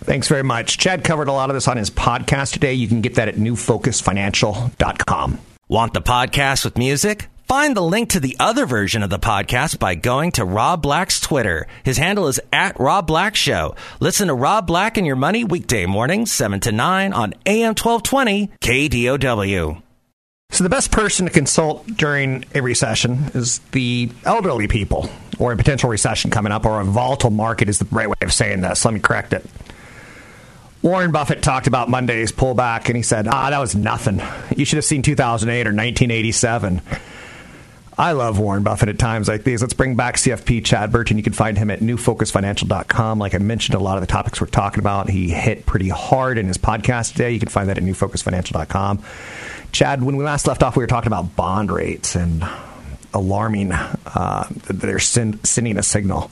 Thanks 0.00 0.28
very 0.28 0.42
much. 0.42 0.78
Chad 0.78 1.04
covered 1.04 1.28
a 1.28 1.32
lot 1.32 1.50
of 1.50 1.54
this 1.54 1.68
on 1.68 1.76
his 1.76 1.90
podcast 1.90 2.54
today. 2.54 2.72
You 2.74 2.88
can 2.88 3.02
get 3.02 3.16
that 3.16 3.28
at 3.28 3.34
newfocusfinancial.com. 3.36 5.38
Want 5.70 5.94
the 5.94 6.02
podcast 6.02 6.64
with 6.64 6.76
music? 6.76 7.28
Find 7.46 7.76
the 7.76 7.80
link 7.80 8.10
to 8.10 8.18
the 8.18 8.36
other 8.40 8.66
version 8.66 9.04
of 9.04 9.10
the 9.10 9.20
podcast 9.20 9.78
by 9.78 9.94
going 9.94 10.32
to 10.32 10.44
Rob 10.44 10.82
Black's 10.82 11.20
Twitter. 11.20 11.68
His 11.84 11.96
handle 11.96 12.26
is 12.26 12.40
at 12.52 12.80
Rob 12.80 13.06
Black 13.06 13.36
Show. 13.36 13.76
Listen 14.00 14.26
to 14.26 14.34
Rob 14.34 14.66
Black 14.66 14.96
and 14.96 15.06
Your 15.06 15.14
Money 15.14 15.44
weekday 15.44 15.86
mornings, 15.86 16.32
7 16.32 16.58
to 16.58 16.72
9 16.72 17.12
on 17.12 17.34
AM 17.46 17.76
1220 17.76 18.50
KDOW. 18.60 19.80
So, 20.50 20.64
the 20.64 20.70
best 20.70 20.90
person 20.90 21.26
to 21.26 21.32
consult 21.32 21.86
during 21.86 22.46
a 22.52 22.62
recession 22.62 23.30
is 23.34 23.60
the 23.70 24.10
elderly 24.24 24.66
people, 24.66 25.08
or 25.38 25.52
a 25.52 25.56
potential 25.56 25.88
recession 25.88 26.32
coming 26.32 26.50
up, 26.50 26.66
or 26.66 26.80
a 26.80 26.84
volatile 26.84 27.30
market 27.30 27.68
is 27.68 27.78
the 27.78 27.86
right 27.92 28.08
way 28.08 28.16
of 28.22 28.32
saying 28.32 28.62
this. 28.62 28.84
Let 28.84 28.92
me 28.92 28.98
correct 28.98 29.32
it. 29.32 29.46
Warren 30.82 31.12
Buffett 31.12 31.42
talked 31.42 31.66
about 31.66 31.90
Monday's 31.90 32.32
pullback, 32.32 32.86
and 32.86 32.96
he 32.96 33.02
said, 33.02 33.28
ah, 33.28 33.50
that 33.50 33.58
was 33.58 33.74
nothing. 33.74 34.22
You 34.56 34.64
should 34.64 34.76
have 34.76 34.84
seen 34.84 35.02
2008 35.02 35.66
or 35.66 35.70
1987. 35.70 36.80
I 37.98 38.12
love 38.12 38.38
Warren 38.38 38.62
Buffett 38.62 38.88
at 38.88 38.98
times 38.98 39.28
like 39.28 39.44
these. 39.44 39.60
Let's 39.60 39.74
bring 39.74 39.94
back 39.94 40.16
CFP 40.16 40.64
Chad 40.64 40.90
Burton. 40.90 41.18
You 41.18 41.22
can 41.22 41.34
find 41.34 41.58
him 41.58 41.70
at 41.70 41.80
newfocusfinancial.com. 41.80 43.18
Like 43.18 43.34
I 43.34 43.38
mentioned, 43.38 43.74
a 43.74 43.78
lot 43.78 43.98
of 43.98 44.00
the 44.00 44.06
topics 44.06 44.40
we're 44.40 44.46
talking 44.46 44.80
about, 44.80 45.10
he 45.10 45.28
hit 45.28 45.66
pretty 45.66 45.90
hard 45.90 46.38
in 46.38 46.46
his 46.46 46.56
podcast 46.56 47.12
today. 47.12 47.32
You 47.32 47.38
can 47.38 47.50
find 47.50 47.68
that 47.68 47.76
at 47.76 47.84
newfocusfinancial.com. 47.84 49.02
Chad, 49.72 50.02
when 50.02 50.16
we 50.16 50.24
last 50.24 50.46
left 50.46 50.62
off, 50.62 50.76
we 50.78 50.82
were 50.82 50.86
talking 50.86 51.08
about 51.08 51.36
bond 51.36 51.70
rates 51.70 52.16
and 52.16 52.42
alarming. 53.12 53.72
Uh, 53.72 54.46
they're 54.70 54.98
sending 54.98 55.76
a 55.76 55.82
signal. 55.82 56.30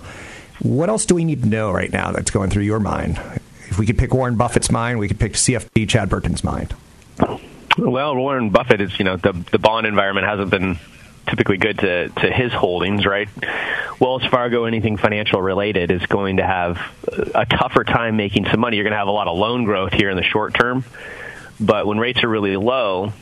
What 0.60 0.88
else 0.88 1.04
do 1.04 1.14
we 1.14 1.24
need 1.24 1.42
to 1.42 1.48
know 1.48 1.70
right 1.70 1.92
now 1.92 2.12
that's 2.12 2.30
going 2.30 2.48
through 2.48 2.64
your 2.64 2.80
mind? 2.80 3.20
If 3.70 3.78
we 3.78 3.86
could 3.86 3.98
pick 3.98 4.14
Warren 4.14 4.36
Buffett's 4.36 4.70
mind, 4.70 4.98
we 4.98 5.08
could 5.08 5.20
pick 5.20 5.34
CFP 5.34 5.88
Chad 5.88 6.08
Burton's 6.08 6.42
mind. 6.42 6.74
Well, 7.76 8.16
Warren 8.16 8.50
Buffett 8.50 8.80
is, 8.80 8.98
you 8.98 9.04
know, 9.04 9.16
the 9.16 9.32
the 9.52 9.58
bond 9.58 9.86
environment 9.86 10.26
hasn't 10.26 10.50
been 10.50 10.78
typically 11.28 11.58
good 11.58 11.78
to, 11.78 12.08
to 12.08 12.30
his 12.30 12.52
holdings, 12.52 13.04
right? 13.04 13.28
Wells 14.00 14.24
Fargo, 14.24 14.64
anything 14.64 14.96
financial 14.96 15.42
related, 15.42 15.90
is 15.90 16.04
going 16.06 16.38
to 16.38 16.46
have 16.46 16.80
a 17.34 17.44
tougher 17.44 17.84
time 17.84 18.16
making 18.16 18.46
some 18.46 18.60
money. 18.60 18.76
You're 18.76 18.84
going 18.84 18.92
to 18.92 18.98
have 18.98 19.08
a 19.08 19.12
lot 19.12 19.28
of 19.28 19.36
loan 19.36 19.64
growth 19.64 19.92
here 19.92 20.10
in 20.10 20.16
the 20.16 20.22
short 20.22 20.54
term, 20.54 20.84
but 21.60 21.86
when 21.86 21.98
rates 21.98 22.24
are 22.24 22.28
really 22.28 22.56
low, 22.56 23.12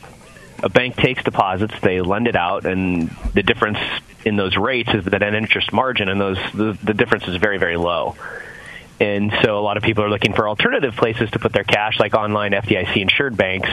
a 0.63 0.69
bank 0.69 0.95
takes 0.95 1.23
deposits, 1.23 1.73
they 1.81 2.01
lend 2.01 2.27
it 2.27 2.35
out, 2.35 2.65
and 2.65 3.09
the 3.33 3.43
difference 3.43 3.79
in 4.25 4.35
those 4.37 4.55
rates 4.57 4.89
is 4.93 5.05
that 5.05 5.21
an 5.21 5.35
interest 5.35 5.71
margin, 5.73 6.09
and 6.09 6.19
those 6.19 6.37
the, 6.53 6.77
the 6.83 6.93
difference 6.93 7.27
is 7.27 7.35
very 7.35 7.57
very 7.57 7.77
low. 7.77 8.15
And 8.99 9.31
so 9.43 9.59
a 9.59 9.61
lot 9.61 9.77
of 9.77 9.83
people 9.83 10.03
are 10.03 10.09
looking 10.09 10.33
for 10.33 10.47
alternative 10.49 10.95
places 10.95 11.29
to 11.31 11.39
put 11.39 11.53
their 11.53 11.63
cash, 11.63 11.99
like 11.99 12.13
online 12.13 12.51
FDIC 12.51 12.97
insured 12.97 13.37
banks. 13.37 13.69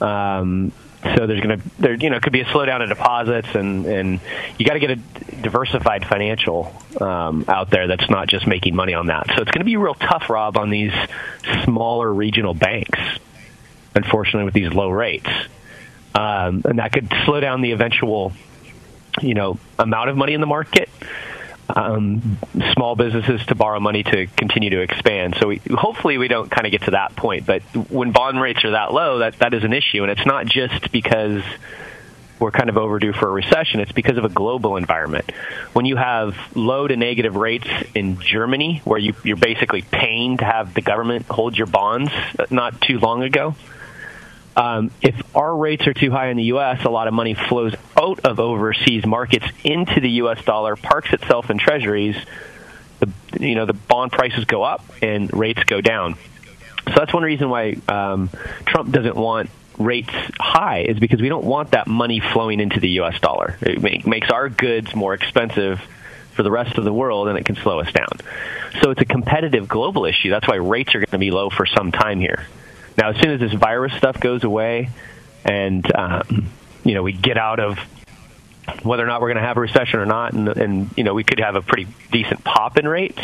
Um, 0.00 0.72
so 1.02 1.26
there's 1.26 1.40
going 1.40 1.60
to 1.60 1.68
there 1.78 1.94
you 1.94 2.08
know 2.08 2.18
could 2.18 2.32
be 2.32 2.40
a 2.40 2.46
slowdown 2.46 2.82
in 2.82 2.88
deposits 2.88 3.48
and 3.54 3.84
and 3.84 4.20
you 4.58 4.64
got 4.64 4.72
to 4.72 4.80
get 4.80 4.90
a 4.92 4.96
diversified 5.42 6.06
financial 6.06 6.74
um, 6.98 7.44
out 7.46 7.68
there 7.68 7.86
that's 7.86 8.08
not 8.08 8.26
just 8.26 8.46
making 8.46 8.74
money 8.74 8.94
on 8.94 9.06
that. 9.06 9.26
So 9.26 9.42
it's 9.42 9.50
going 9.50 9.60
to 9.60 9.66
be 9.66 9.76
real 9.76 9.94
tough, 9.94 10.30
Rob, 10.30 10.56
on 10.56 10.70
these 10.70 10.94
smaller 11.64 12.12
regional 12.12 12.54
banks. 12.54 12.98
Unfortunately, 13.94 14.44
with 14.44 14.54
these 14.54 14.72
low 14.72 14.90
rates, 14.90 15.28
um, 16.14 16.62
and 16.64 16.78
that 16.78 16.92
could 16.92 17.12
slow 17.26 17.38
down 17.38 17.60
the 17.60 17.72
eventual 17.72 18.32
you 19.20 19.34
know 19.34 19.58
amount 19.78 20.08
of 20.10 20.16
money 20.16 20.32
in 20.32 20.40
the 20.40 20.46
market 20.46 20.88
um, 21.68 22.38
small 22.72 22.96
businesses 22.96 23.44
to 23.46 23.54
borrow 23.54 23.80
money 23.80 24.02
to 24.02 24.26
continue 24.26 24.70
to 24.70 24.80
expand. 24.80 25.36
So 25.40 25.48
we, 25.48 25.60
hopefully 25.70 26.18
we 26.18 26.28
don't 26.28 26.50
kind 26.50 26.66
of 26.66 26.72
get 26.72 26.82
to 26.82 26.92
that 26.92 27.16
point. 27.16 27.46
But 27.46 27.62
when 27.90 28.12
bond 28.12 28.40
rates 28.40 28.64
are 28.64 28.72
that 28.72 28.92
low, 28.92 29.18
that 29.18 29.38
that 29.38 29.54
is 29.54 29.64
an 29.64 29.72
issue, 29.72 30.02
and 30.02 30.10
it's 30.10 30.26
not 30.26 30.46
just 30.46 30.92
because 30.92 31.42
we're 32.38 32.50
kind 32.50 32.68
of 32.68 32.76
overdue 32.76 33.12
for 33.12 33.28
a 33.28 33.32
recession. 33.32 33.80
It's 33.80 33.92
because 33.92 34.18
of 34.18 34.24
a 34.24 34.28
global 34.28 34.76
environment. 34.76 35.30
When 35.72 35.86
you 35.86 35.96
have 35.96 36.36
low 36.54 36.86
to 36.86 36.96
negative 36.96 37.36
rates 37.36 37.68
in 37.94 38.20
Germany, 38.20 38.82
where 38.84 38.98
you, 38.98 39.14
you're 39.22 39.36
basically 39.36 39.82
paying 39.82 40.38
to 40.38 40.44
have 40.44 40.74
the 40.74 40.82
government 40.82 41.26
hold 41.26 41.56
your 41.56 41.68
bonds, 41.68 42.10
uh, 42.38 42.46
not 42.50 42.80
too 42.80 42.98
long 42.98 43.22
ago 43.22 43.54
um, 44.56 44.90
if 45.02 45.14
our 45.36 45.56
rates 45.56 45.86
are 45.86 45.94
too 45.94 46.10
high 46.10 46.28
in 46.28 46.36
the 46.36 46.44
U.S., 46.44 46.84
a 46.84 46.90
lot 46.90 47.08
of 47.08 47.14
money 47.14 47.34
flows 47.34 47.74
out 47.96 48.20
of 48.20 48.38
overseas 48.38 49.04
markets 49.04 49.46
into 49.64 50.00
the 50.00 50.10
U.S. 50.10 50.44
dollar, 50.44 50.76
parks 50.76 51.12
itself 51.12 51.50
in 51.50 51.58
treasuries. 51.58 52.16
The 53.00 53.10
you 53.40 53.54
know 53.54 53.66
the 53.66 53.72
bond 53.72 54.12
prices 54.12 54.44
go 54.44 54.62
up 54.62 54.84
and 55.02 55.32
rates 55.32 55.64
go 55.64 55.80
down. 55.80 56.14
So 56.86 56.92
that's 56.96 57.12
one 57.12 57.22
reason 57.22 57.48
why 57.48 57.76
um, 57.88 58.30
Trump 58.66 58.92
doesn't 58.92 59.16
want 59.16 59.50
rates 59.78 60.12
high 60.38 60.82
is 60.82 60.98
because 60.98 61.20
we 61.20 61.28
don't 61.28 61.44
want 61.44 61.72
that 61.72 61.86
money 61.86 62.20
flowing 62.20 62.60
into 62.60 62.78
the 62.78 62.90
U.S. 62.90 63.18
dollar. 63.20 63.58
It 63.60 63.82
make, 63.82 64.06
makes 64.06 64.30
our 64.30 64.48
goods 64.48 64.94
more 64.94 65.14
expensive 65.14 65.80
for 66.34 66.42
the 66.42 66.50
rest 66.50 66.78
of 66.78 66.84
the 66.84 66.92
world, 66.92 67.28
and 67.28 67.38
it 67.38 67.44
can 67.44 67.56
slow 67.56 67.80
us 67.80 67.90
down. 67.92 68.18
So 68.82 68.90
it's 68.90 69.00
a 69.00 69.04
competitive 69.04 69.68
global 69.68 70.04
issue. 70.04 70.30
That's 70.30 70.46
why 70.46 70.56
rates 70.56 70.94
are 70.94 70.98
going 70.98 71.10
to 71.10 71.18
be 71.18 71.30
low 71.30 71.50
for 71.50 71.66
some 71.66 71.92
time 71.92 72.20
here. 72.20 72.46
Now, 72.96 73.10
as 73.10 73.16
soon 73.16 73.30
as 73.30 73.40
this 73.40 73.52
virus 73.52 73.92
stuff 73.94 74.20
goes 74.20 74.44
away, 74.44 74.90
and 75.44 75.84
um, 75.94 76.48
you 76.84 76.94
know 76.94 77.02
we 77.02 77.12
get 77.12 77.36
out 77.36 77.60
of 77.60 77.78
whether 78.82 79.02
or 79.02 79.06
not 79.06 79.20
we're 79.20 79.28
going 79.28 79.42
to 79.42 79.46
have 79.46 79.56
a 79.56 79.60
recession 79.60 80.00
or 80.00 80.06
not, 80.06 80.32
and, 80.32 80.48
and 80.48 80.90
you 80.96 81.04
know 81.04 81.14
we 81.14 81.24
could 81.24 81.40
have 81.40 81.56
a 81.56 81.62
pretty 81.62 81.86
decent 82.12 82.44
pop 82.44 82.78
in 82.78 82.86
rates. 82.86 83.20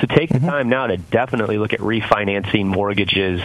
So 0.00 0.06
take 0.06 0.30
the 0.30 0.38
mm-hmm. 0.38 0.46
time 0.46 0.68
now 0.68 0.86
to 0.86 0.96
definitely 0.96 1.58
look 1.58 1.72
at 1.72 1.80
refinancing 1.80 2.66
mortgages, 2.66 3.40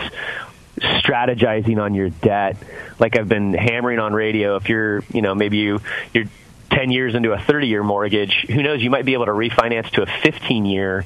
strategizing 0.77 1.81
on 1.81 1.95
your 1.95 2.09
debt. 2.09 2.57
Like 2.99 3.17
I've 3.17 3.29
been 3.29 3.53
hammering 3.53 3.99
on 3.99 4.13
radio, 4.13 4.55
if 4.57 4.69
you're 4.69 5.03
you 5.11 5.21
know 5.21 5.33
maybe 5.33 5.57
you 5.57 5.81
you're 6.13 6.25
10 6.71 6.91
years 6.91 7.13
into 7.15 7.31
a 7.31 7.39
30 7.39 7.67
year 7.67 7.83
mortgage, 7.83 8.45
who 8.47 8.63
knows, 8.63 8.81
you 8.81 8.89
might 8.89 9.05
be 9.05 9.13
able 9.13 9.25
to 9.25 9.31
refinance 9.31 9.89
to 9.91 10.01
a 10.01 10.05
15 10.05 10.65
year 10.65 11.05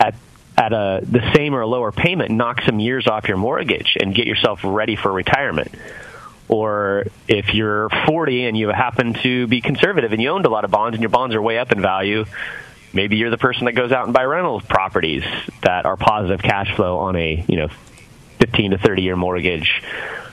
at 0.00 0.14
at 0.58 0.72
a 0.72 1.00
the 1.04 1.22
same 1.34 1.54
or 1.54 1.60
a 1.60 1.66
lower 1.66 1.92
payment, 1.92 2.30
knock 2.30 2.60
some 2.62 2.80
years 2.80 3.06
off 3.06 3.28
your 3.28 3.36
mortgage 3.36 3.96
and 3.98 4.12
get 4.14 4.26
yourself 4.26 4.60
ready 4.64 4.96
for 4.96 5.10
retirement. 5.10 5.72
Or 6.48 7.06
if 7.28 7.54
you're 7.54 7.88
40 8.06 8.46
and 8.46 8.56
you 8.56 8.68
happen 8.68 9.14
to 9.22 9.46
be 9.46 9.60
conservative 9.60 10.12
and 10.12 10.20
you 10.20 10.30
owned 10.30 10.46
a 10.46 10.48
lot 10.48 10.64
of 10.64 10.70
bonds 10.70 10.96
and 10.96 11.02
your 11.02 11.10
bonds 11.10 11.34
are 11.36 11.42
way 11.42 11.58
up 11.58 11.70
in 11.70 11.80
value, 11.80 12.24
maybe 12.92 13.16
you're 13.16 13.30
the 13.30 13.38
person 13.38 13.66
that 13.66 13.72
goes 13.72 13.92
out 13.92 14.06
and 14.06 14.14
buy 14.14 14.24
rental 14.24 14.60
properties 14.60 15.22
that 15.62 15.84
are 15.84 15.96
positive 15.96 16.42
cash 16.42 16.74
flow 16.74 16.98
on 16.98 17.14
a 17.14 17.44
you 17.46 17.56
know 17.56 17.68
15 18.40 18.72
to 18.72 18.78
30 18.78 19.02
year 19.02 19.16
mortgage. 19.16 19.82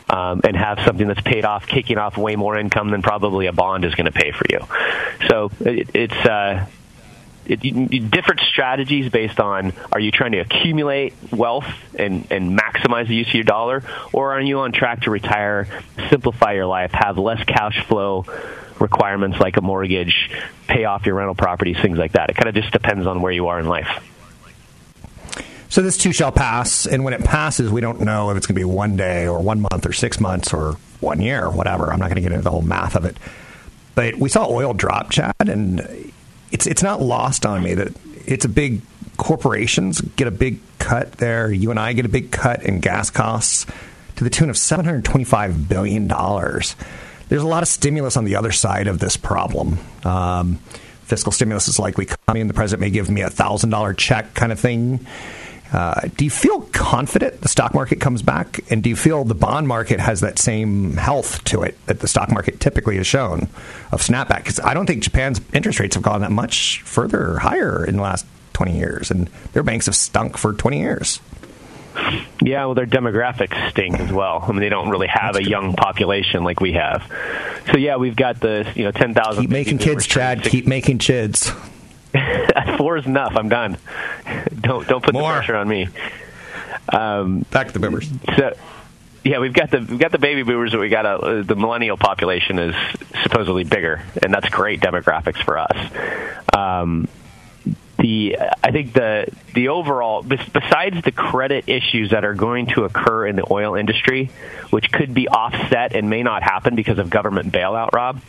Um, 0.07 0.41
and 0.43 0.55
have 0.55 0.81
something 0.85 1.07
that's 1.07 1.21
paid 1.21 1.45
off, 1.45 1.65
kicking 1.65 1.97
off 1.97 2.15
way 2.15 2.35
more 2.35 2.55
income 2.55 2.91
than 2.91 3.01
probably 3.01 3.47
a 3.47 3.51
bond 3.51 3.85
is 3.85 3.95
going 3.95 4.05
to 4.05 4.11
pay 4.11 4.31
for 4.31 4.45
you. 4.47 4.59
So 5.27 5.49
it, 5.61 5.89
it's 5.95 6.13
uh, 6.13 6.67
it, 7.45 8.11
different 8.11 8.41
strategies 8.41 9.09
based 9.09 9.39
on 9.39 9.73
are 9.91 9.99
you 9.99 10.11
trying 10.11 10.33
to 10.33 10.39
accumulate 10.39 11.13
wealth 11.31 11.67
and, 11.97 12.27
and 12.31 12.57
maximize 12.57 13.07
the 13.07 13.15
use 13.15 13.27
of 13.27 13.33
your 13.35 13.43
dollar, 13.43 13.83
or 14.13 14.33
are 14.33 14.41
you 14.41 14.59
on 14.59 14.71
track 14.71 15.01
to 15.01 15.11
retire, 15.11 15.67
simplify 16.09 16.53
your 16.53 16.65
life, 16.65 16.91
have 16.91 17.17
less 17.17 17.43
cash 17.43 17.85
flow 17.87 18.25
requirements 18.79 19.39
like 19.39 19.57
a 19.57 19.61
mortgage, 19.61 20.29
pay 20.67 20.85
off 20.85 21.05
your 21.05 21.15
rental 21.15 21.35
properties, 21.35 21.77
things 21.81 21.97
like 21.97 22.13
that. 22.13 22.29
It 22.29 22.35
kind 22.35 22.49
of 22.49 22.55
just 22.55 22.71
depends 22.71 23.07
on 23.07 23.21
where 23.21 23.31
you 23.31 23.47
are 23.47 23.59
in 23.59 23.67
life. 23.67 24.03
So 25.69 25.81
this 25.81 25.97
too 25.97 26.13
shall 26.13 26.31
pass, 26.31 26.85
and 26.85 27.03
when 27.03 27.13
it 27.13 27.23
passes, 27.23 27.71
we 27.71 27.81
don't 27.81 28.01
know 28.01 28.29
if 28.29 28.37
it's 28.37 28.47
going 28.47 28.55
to 28.55 28.59
be 28.59 28.65
one 28.65 28.95
day 28.95 29.27
or 29.27 29.41
one 29.41 29.61
month 29.61 29.85
or 29.85 29.93
six 29.93 30.19
months 30.19 30.53
or 30.53 30.77
one 30.99 31.21
year 31.21 31.45
or 31.45 31.51
whatever. 31.51 31.91
I'm 31.91 31.99
not 31.99 32.05
going 32.05 32.15
to 32.15 32.21
get 32.21 32.31
into 32.31 32.43
the 32.43 32.51
whole 32.51 32.61
math 32.61 32.95
of 32.95 33.03
it. 33.05 33.17
But 33.93 34.15
we 34.15 34.29
saw 34.29 34.47
oil 34.47 34.73
drop, 34.73 35.11
Chad, 35.11 35.33
and 35.39 36.11
it's 36.51 36.67
it's 36.67 36.83
not 36.83 37.01
lost 37.01 37.45
on 37.45 37.63
me 37.63 37.73
that 37.73 37.93
it's 38.25 38.45
a 38.45 38.49
big 38.49 38.81
corporations 39.17 40.01
get 40.01 40.27
a 40.27 40.31
big 40.31 40.59
cut 40.79 41.13
there. 41.13 41.51
You 41.51 41.71
and 41.71 41.79
I 41.79 41.93
get 41.93 42.05
a 42.05 42.09
big 42.09 42.31
cut 42.31 42.63
in 42.63 42.79
gas 42.79 43.09
costs 43.09 43.65
to 44.17 44.23
the 44.23 44.29
tune 44.29 44.49
of 44.49 44.57
seven 44.57 44.85
hundred 44.85 45.05
twenty-five 45.05 45.67
billion 45.69 46.07
dollars. 46.07 46.75
There's 47.27 47.41
a 47.41 47.47
lot 47.47 47.63
of 47.63 47.69
stimulus 47.69 48.17
on 48.17 48.25
the 48.25 48.35
other 48.35 48.51
side 48.51 48.87
of 48.87 48.99
this 48.99 49.17
problem. 49.17 49.79
Um, 50.03 50.55
fiscal 51.05 51.31
stimulus 51.31 51.67
is 51.67 51.79
likely 51.79 52.07
coming. 52.27 52.47
The 52.47 52.53
president 52.53 52.81
may 52.81 52.91
give 52.91 53.09
me 53.09 53.21
a 53.21 53.29
thousand 53.29 53.71
dollar 53.71 53.93
check, 53.93 54.33
kind 54.33 54.51
of 54.51 54.59
thing. 54.59 55.05
Uh, 55.73 56.01
do 56.15 56.23
you 56.23 56.31
feel 56.31 56.61
confident 56.61 57.41
the 57.41 57.49
stock 57.49 57.73
market 57.73 57.99
comes 57.99 58.21
back? 58.21 58.59
And 58.69 58.83
do 58.83 58.89
you 58.89 58.95
feel 58.95 59.23
the 59.23 59.35
bond 59.35 59.67
market 59.67 59.99
has 59.99 60.21
that 60.21 60.39
same 60.39 60.93
health 60.93 61.43
to 61.45 61.63
it 61.63 61.77
that 61.87 61.99
the 61.99 62.07
stock 62.07 62.31
market 62.31 62.59
typically 62.59 62.97
has 62.97 63.07
shown 63.07 63.43
of 63.91 64.01
snapback? 64.01 64.37
Because 64.37 64.59
I 64.59 64.73
don't 64.73 64.85
think 64.85 65.03
Japan's 65.03 65.41
interest 65.53 65.79
rates 65.79 65.95
have 65.95 66.03
gone 66.03 66.21
that 66.21 66.31
much 66.31 66.81
further 66.83 67.31
or 67.33 67.39
higher 67.39 67.83
in 67.83 67.97
the 67.97 68.03
last 68.03 68.25
20 68.53 68.77
years, 68.77 69.11
and 69.11 69.27
their 69.53 69.63
banks 69.63 69.87
have 69.87 69.95
stunk 69.95 70.37
for 70.37 70.53
20 70.53 70.79
years. 70.79 71.19
Yeah, 72.41 72.65
well, 72.65 72.75
their 72.75 72.85
demographics 72.85 73.69
stink 73.71 73.99
as 73.99 74.11
well. 74.11 74.43
I 74.45 74.51
mean, 74.51 74.59
they 74.59 74.69
don't 74.69 74.89
really 74.89 75.07
have 75.07 75.33
That's 75.33 75.47
a 75.47 75.49
young 75.49 75.73
population 75.73 76.43
like 76.43 76.59
we 76.59 76.73
have. 76.73 77.03
So 77.71 77.77
yeah, 77.77 77.95
we've 77.95 78.15
got 78.15 78.39
the 78.41 78.69
you 78.75 78.83
know 78.83 78.91
ten 78.91 79.13
thousand. 79.13 79.43
Keep 79.43 79.49
making 79.49 79.77
kids, 79.77 80.05
Chad. 80.05 80.43
Keep 80.43 80.67
making 80.67 80.97
kids. 80.97 81.51
Four 82.77 82.97
is 82.97 83.05
enough. 83.05 83.33
I'm 83.35 83.49
done. 83.49 83.77
don't 84.61 84.87
don't 84.87 85.03
put 85.03 85.13
More. 85.13 85.31
the 85.31 85.37
pressure 85.37 85.55
on 85.55 85.67
me. 85.67 85.87
Um, 86.89 87.45
Back 87.51 87.67
to 87.67 87.73
the 87.73 87.79
boomers. 87.79 88.09
So, 88.37 88.55
yeah, 89.23 89.39
we've 89.39 89.53
got 89.53 89.71
the 89.71 89.79
we've 89.79 89.99
got 89.99 90.11
the 90.11 90.19
baby 90.19 90.43
boomers, 90.43 90.71
but 90.71 90.81
we 90.81 90.89
got 90.89 91.05
a, 91.05 91.43
the 91.43 91.55
millennial 91.55 91.97
population 91.97 92.59
is 92.59 92.75
supposedly 93.23 93.63
bigger, 93.63 94.03
and 94.21 94.33
that's 94.33 94.49
great 94.49 94.81
demographics 94.81 95.43
for 95.43 95.57
us. 95.57 95.77
Um, 96.53 97.07
the 97.97 98.37
I 98.63 98.71
think 98.71 98.93
the 98.93 99.27
the 99.53 99.69
overall 99.69 100.21
besides 100.21 101.01
the 101.03 101.11
credit 101.11 101.67
issues 101.67 102.11
that 102.11 102.23
are 102.23 102.33
going 102.33 102.67
to 102.67 102.83
occur 102.83 103.25
in 103.25 103.35
the 103.35 103.47
oil 103.49 103.75
industry, 103.75 104.29
which 104.69 104.91
could 104.91 105.13
be 105.13 105.27
offset 105.27 105.95
and 105.95 106.09
may 106.09 106.21
not 106.21 106.43
happen 106.43 106.75
because 106.75 106.99
of 106.99 107.09
government 107.09 107.51
bailout, 107.51 107.93
Rob. 107.93 108.21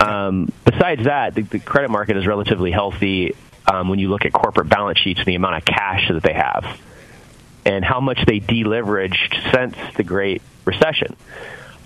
Um, 0.00 0.52
besides 0.64 1.04
that, 1.04 1.34
the, 1.34 1.42
the, 1.42 1.58
credit 1.58 1.90
market 1.90 2.16
is 2.16 2.26
relatively 2.26 2.72
healthy 2.72 3.34
um, 3.66 3.88
when 3.88 3.98
you 3.98 4.08
look 4.08 4.24
at 4.24 4.32
corporate 4.32 4.68
balance 4.68 4.98
sheets 4.98 5.20
and 5.20 5.26
the 5.26 5.36
amount 5.36 5.56
of 5.56 5.64
cash 5.64 6.08
that 6.08 6.22
they 6.22 6.32
have 6.32 6.80
and 7.64 7.84
how 7.84 8.00
much 8.00 8.18
they 8.26 8.40
deleveraged 8.40 9.52
since 9.52 9.76
the 9.96 10.02
Great 10.02 10.42
Recession. 10.64 11.16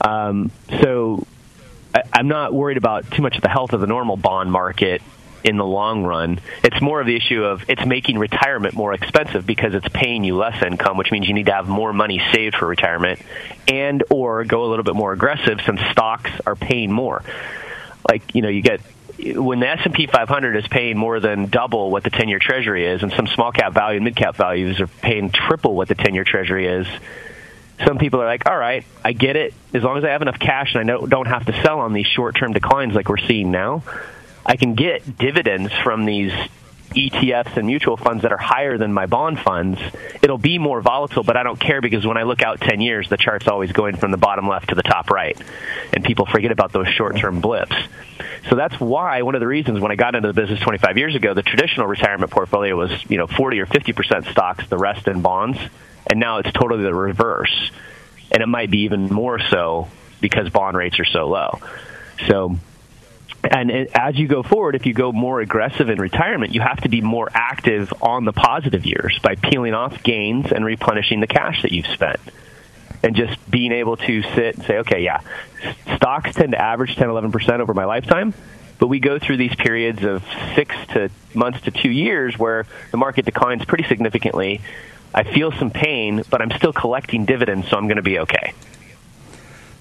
Um, 0.01 0.51
so 0.81 1.27
I, 1.95 2.03
I'm 2.13 2.29
not 2.29 2.53
worried 2.53 2.77
about 2.77 3.11
too 3.11 3.23
much 3.23 3.37
of 3.37 3.43
the 3.43 3.49
health 3.49 3.73
of 3.73 3.81
the 3.81 3.87
normal 3.87 4.17
bond 4.17 4.51
market 4.51 5.03
in 5.45 5.57
the 5.57 5.65
long 5.65 6.05
run. 6.05 6.41
It's 6.65 6.81
more 6.81 7.01
of 7.01 7.07
the 7.07 7.17
issue 7.17 7.45
of 7.45 7.65
it's 7.69 7.85
making 7.87 8.19
retirement 8.19 8.75
more 8.75 8.93
expensive 8.93 9.47
because 9.47 9.75
it's 9.75 9.89
paying 9.89 10.25
you 10.25 10.37
less 10.37 10.63
income, 10.63 10.97
which 10.97 11.13
means 11.13 11.29
you 11.29 11.35
need 11.35 11.47
to 11.47 11.55
have 11.55 11.69
more 11.69 11.93
money 11.93 12.21
saved 12.33 12.57
for 12.57 12.67
retirement 12.67 13.21
and 13.69 14.03
or 14.11 14.45
go 14.45 14.65
a 14.65 14.69
little 14.69 14.83
bit 14.83 14.97
more 14.97 15.13
aggressive 15.13 15.61
since 15.65 15.81
stocks 15.93 16.31
are 16.47 16.57
paying 16.57 16.93
more. 16.93 17.23
Like, 18.07 18.35
you 18.35 18.43
know, 18.43 18.49
you 18.49 18.63
get 18.63 18.81
when 19.19 19.59
the 19.59 19.69
S&P 19.69 20.07
500 20.07 20.57
is 20.57 20.69
paying 20.69 20.97
more 20.97 21.19
than 21.19 21.47
double 21.47 21.91
what 21.91 22.05
the 22.05 22.11
10-year 22.11 22.39
treasury 22.39 22.87
is 22.87 23.03
and 23.03 23.13
some 23.13 23.27
small 23.27 23.51
cap 23.51 23.73
value 23.73 23.97
and 23.97 24.05
mid 24.05 24.15
cap 24.15 24.37
values 24.37 24.81
are 24.81 24.87
paying 24.87 25.31
triple 25.31 25.75
what 25.75 25.89
the 25.89 25.97
10-year 25.97 26.25
treasury 26.25 26.67
is, 26.67 26.87
some 27.85 27.99
people 27.99 28.21
are 28.23 28.27
like, 28.27 28.49
all 28.49 28.57
right, 28.57 28.85
I 29.05 29.13
get 29.13 29.37
it. 29.37 29.55
As 29.75 29.83
long 29.83 29.99
as 29.99 30.05
I 30.05 30.11
have 30.11 30.23
enough 30.23 30.39
cash 30.39 30.75
and 30.75 30.91
I 30.91 31.07
don't 31.07 31.27
have 31.27 31.47
to 31.47 31.63
sell 31.63 31.81
on 31.81 31.93
these 31.93 32.07
short-term 32.07 32.53
declines 32.53 32.95
like 32.95 33.09
we're 33.09 33.19
seeing 33.19 33.51
now, 33.51 33.83
I 34.45 34.57
can 34.57 34.75
get 34.75 35.19
dividends 35.19 35.73
from 35.85 36.05
these 36.05 36.33
ETFs 36.91 37.57
and 37.57 37.67
mutual 37.67 37.97
funds 37.97 38.23
that 38.23 38.33
are 38.33 38.39
higher 38.39 38.79
than 38.79 38.93
my 38.93 39.07
bond 39.07 39.39
funds, 39.39 39.81
it'll 40.23 40.39
be 40.39 40.59
more 40.59 40.81
volatile, 40.81 41.23
but 41.23 41.37
I 41.37 41.43
don't 41.43 41.59
care 41.59 41.81
because 41.81 42.07
when 42.07 42.17
I 42.17 42.23
look 42.23 42.43
out 42.43 42.61
10 42.61 42.81
years, 42.81 43.09
the 43.09 43.17
chart's 43.17 43.49
always 43.49 43.73
going 43.73 43.97
from 43.97 44.11
the 44.11 44.17
bottom 44.17 44.49
left 44.49 44.71
to 44.71 44.75
the 44.75 44.83
top 44.83 45.11
right. 45.11 45.39
And 45.93 46.05
people 46.05 46.27
forget 46.27 46.51
about 46.51 46.73
those 46.73 46.89
short 46.89 47.17
term 47.17 47.41
blips. 47.41 47.77
So 48.49 48.57
that's 48.57 48.79
why 48.81 49.23
one 49.23 49.35
of 49.35 49.41
the 49.41 49.47
reasons 49.47 49.81
when 49.81 49.93
I 49.93 49.97
got 49.97 50.15
into 50.15 50.29
the 50.29 50.35
business 50.35 50.61
25 50.61 50.97
years 50.97 51.15
ago, 51.15 51.35
the 51.35 51.43
traditional 51.43 51.87
retirement 51.87 52.31
portfolio 52.31 52.77
was, 52.77 52.91
you 53.11 53.19
know, 53.19 53.27
40 53.27 53.61
or 53.61 53.67
50% 53.67 54.31
stocks, 54.31 54.67
the 54.69 54.79
rest 54.79 55.07
in 55.09 55.21
bonds. 55.21 55.59
And 56.07 56.19
now 56.19 56.39
it's 56.39 56.53
totally 56.53 56.83
the 56.83 56.95
reverse. 56.95 57.71
And 58.31 58.43
it 58.43 58.47
might 58.47 58.71
be 58.71 58.81
even 58.81 59.13
more 59.13 59.39
so 59.39 59.89
because 60.21 60.49
bond 60.49 60.77
rates 60.77 60.99
are 60.99 61.05
so 61.05 61.29
low. 61.29 61.59
So 62.27 62.59
and 63.45 63.71
as 63.71 64.17
you 64.17 64.27
go 64.27 64.43
forward, 64.43 64.75
if 64.75 64.85
you 64.87 64.93
go 64.93 65.13
more 65.13 65.41
aggressive 65.41 65.89
in 65.89 66.01
retirement, 66.01 66.55
you 66.55 66.61
have 66.61 66.81
to 66.81 66.89
be 66.89 67.01
more 67.01 67.29
active 67.33 67.93
on 68.03 68.25
the 68.25 68.33
positive 68.33 68.85
years 68.85 69.19
by 69.23 69.37
peeling 69.37 69.75
off 69.75 70.03
gains 70.03 70.51
and 70.51 70.65
replenishing 70.65 71.21
the 71.21 71.27
cash 71.27 71.63
that 71.63 71.73
you've 71.73 71.87
spent. 71.87 72.21
And 73.03 73.15
just 73.15 73.39
being 73.49 73.71
able 73.71 73.97
to 73.97 74.23
sit 74.23 74.57
and 74.57 74.65
say, 74.65 74.79
okay, 74.79 75.05
yeah, 75.05 75.21
stocks 75.97 76.35
tend 76.35 76.53
to 76.53 76.61
average 76.61 76.97
10, 76.97 77.09
11% 77.09 77.61
over 77.61 77.73
my 77.73 77.85
lifetime, 77.85 78.35
but 78.81 78.89
we 78.89 78.99
go 78.99 79.21
through 79.21 79.37
these 79.37 79.55
periods 79.55 80.03
of 80.05 80.25
six 80.57 80.75
to 80.95 81.11
months 81.33 81.61
to 81.63 81.71
two 81.71 81.91
years 81.91 82.37
where 82.37 82.67
the 82.91 82.97
market 82.97 83.25
declines 83.25 83.65
pretty 83.65 83.85
significantly. 83.85 84.61
I 85.15 85.23
feel 85.23 85.53
some 85.53 85.71
pain, 85.71 86.23
but 86.29 86.43
I'm 86.43 86.51
still 86.51 86.73
collecting 86.73 87.25
dividends, 87.25 87.69
so 87.69 87.77
I'm 87.77 87.87
going 87.87 87.97
to 87.97 88.03
be 88.03 88.19
okay. 88.21 88.53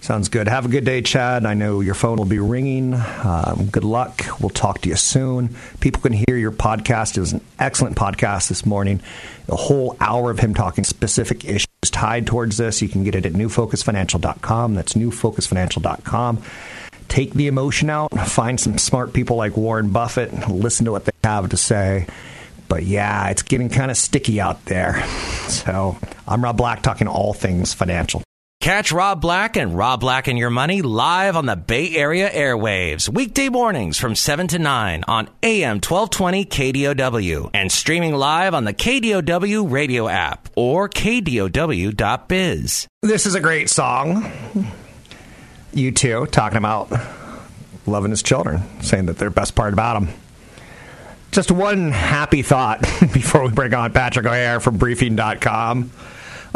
Sounds 0.02 0.30
good. 0.30 0.48
Have 0.48 0.66
a 0.66 0.70
good 0.70 0.86
day, 0.86 1.02
Chad. 1.02 1.46
I 1.46 1.54
know 1.54 1.82
your 1.82 1.96
phone 1.96 2.18
will 2.18 2.26
be 2.26 2.40
ringing. 2.40 2.94
Um, 2.94 3.68
good 3.72 3.84
luck. 3.84 4.26
We'll 4.40 4.50
talk 4.52 4.82
to 4.82 4.90
you 4.90 4.96
soon. 4.96 5.56
People 5.82 6.02
can 6.02 6.14
hear 6.14 6.38
your 6.38 6.52
podcast. 6.52 7.18
It 7.18 7.20
was 7.20 7.34
an 7.34 7.42
excellent 7.60 7.98
podcast 7.98 8.48
this 8.48 8.66
morning. 8.66 9.02
A 9.50 9.56
whole 9.56 9.98
hour 10.00 10.32
of 10.32 10.40
him 10.40 10.54
talking 10.54 10.84
specific 10.86 11.44
issues 11.44 11.68
tied 11.86 12.26
towards 12.26 12.58
this. 12.58 12.82
You 12.82 12.88
can 12.88 13.04
get 13.04 13.16
it 13.16 13.26
at 13.26 13.34
newfocusfinancial.com. 13.34 14.76
That's 14.76 14.94
newfocusfinancial.com. 14.94 16.42
Take 17.10 17.34
the 17.34 17.48
emotion 17.48 17.90
out. 17.90 18.12
Find 18.28 18.60
some 18.60 18.78
smart 18.78 19.14
people 19.14 19.36
like 19.36 19.58
Warren 19.58 19.90
Buffett. 19.90 20.32
and 20.32 20.60
Listen 20.60 20.86
to 20.86 20.92
what 20.92 21.06
they 21.06 21.12
have 21.24 21.50
to 21.50 21.58
say. 21.58 22.08
But 22.70 22.84
yeah, 22.84 23.30
it's 23.30 23.42
getting 23.44 23.70
kind 23.70 23.90
of 23.92 23.98
sticky 23.98 24.40
out 24.40 24.64
there. 24.66 25.06
So 25.48 25.98
I'm 26.28 26.44
Rob 26.44 26.58
Black 26.58 26.82
talking 26.84 27.08
all 27.08 27.34
things 27.34 27.74
financial. 27.74 28.24
Catch 28.68 28.92
Rob 28.92 29.22
Black 29.22 29.56
and 29.56 29.78
Rob 29.78 30.02
Black 30.02 30.28
and 30.28 30.38
Your 30.38 30.50
Money 30.50 30.82
live 30.82 31.38
on 31.38 31.46
the 31.46 31.56
Bay 31.56 31.96
Area 31.96 32.30
airwaves, 32.30 33.08
weekday 33.08 33.48
mornings 33.48 33.98
from 33.98 34.14
7 34.14 34.46
to 34.48 34.60
9 34.60 35.06
on 35.08 35.30
AM 35.42 35.76
1220 35.76 36.44
KDOW 36.44 37.50
and 37.54 37.72
streaming 37.72 38.14
live 38.14 38.54
on 38.54 38.66
the 38.66 38.74
KDOW 38.74 39.72
radio 39.72 40.10
app 40.10 40.50
or 40.58 40.90
KDOW.biz. 40.90 42.88
This 43.04 43.26
is 43.26 43.36
a 43.36 43.40
great 43.40 43.70
song. 43.70 44.30
You 45.72 45.94
two 45.94 46.26
talking 46.26 46.58
about 46.58 46.92
loving 47.86 48.12
his 48.12 48.22
children, 48.22 48.64
saying 48.82 49.06
that 49.06 49.18
they're 49.18 49.30
best 49.30 49.56
part 49.56 49.72
about 49.72 50.04
him. 50.04 50.10
Just 51.32 51.54
one 51.54 51.92
happy 51.92 52.42
thought 52.42 52.82
before 53.14 53.46
we 53.46 53.50
bring 53.54 53.74
on 53.74 53.94
Patrick 53.94 54.26
O'Hare 54.26 54.60
from 54.60 54.76
briefing.com. 54.76 55.90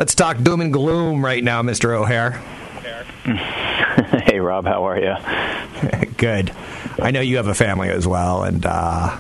Let's 0.02 0.16
talk 0.16 0.42
doom 0.42 0.62
and 0.62 0.74
gloom 0.74 1.24
right 1.24 1.44
now, 1.44 1.62
Mr. 1.62 1.96
O'Hare. 1.96 2.32
hey, 4.24 4.40
Rob, 4.40 4.66
how 4.66 4.88
are 4.88 5.00
you? 5.00 6.08
Good. 6.18 6.52
I 7.00 7.12
know 7.12 7.22
you 7.22 7.38
have 7.38 7.46
a 7.46 7.54
family 7.54 7.90
as 7.90 8.08
well, 8.08 8.44
and 8.44 8.66
uh, 8.66 9.20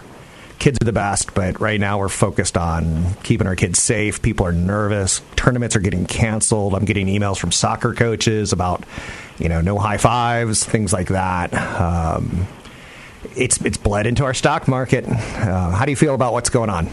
kids 0.57 0.79
are 0.81 0.85
the 0.85 0.91
best, 0.91 1.35
but 1.35 1.61
right 1.61 1.79
now 1.79 1.99
we're 1.99 2.09
focused 2.09 2.57
on 2.57 3.13
keeping 3.21 3.45
our 3.45 3.55
kids 3.55 3.77
safe. 3.77 4.23
People 4.23 4.47
are 4.47 4.51
nervous. 4.51 5.21
Tournaments 5.35 5.75
are 5.75 5.81
getting 5.81 6.07
canceled. 6.07 6.73
I'm 6.73 6.85
getting 6.85 7.05
emails 7.05 7.37
from 7.37 7.51
soccer 7.51 7.93
coaches 7.93 8.51
about, 8.51 8.83
you 9.37 9.49
know, 9.49 9.61
no 9.61 9.77
high 9.77 9.97
fives, 9.97 10.63
things 10.63 10.91
like 10.91 11.09
that. 11.09 11.53
Um, 11.53 12.47
it's 13.35 13.63
it's 13.63 13.77
bled 13.77 14.07
into 14.07 14.23
our 14.23 14.33
stock 14.33 14.67
market. 14.67 15.07
Uh, 15.07 15.69
how 15.69 15.85
do 15.85 15.91
you 15.91 15.95
feel 15.95 16.15
about 16.15 16.33
what's 16.33 16.49
going 16.49 16.71
on? 16.71 16.89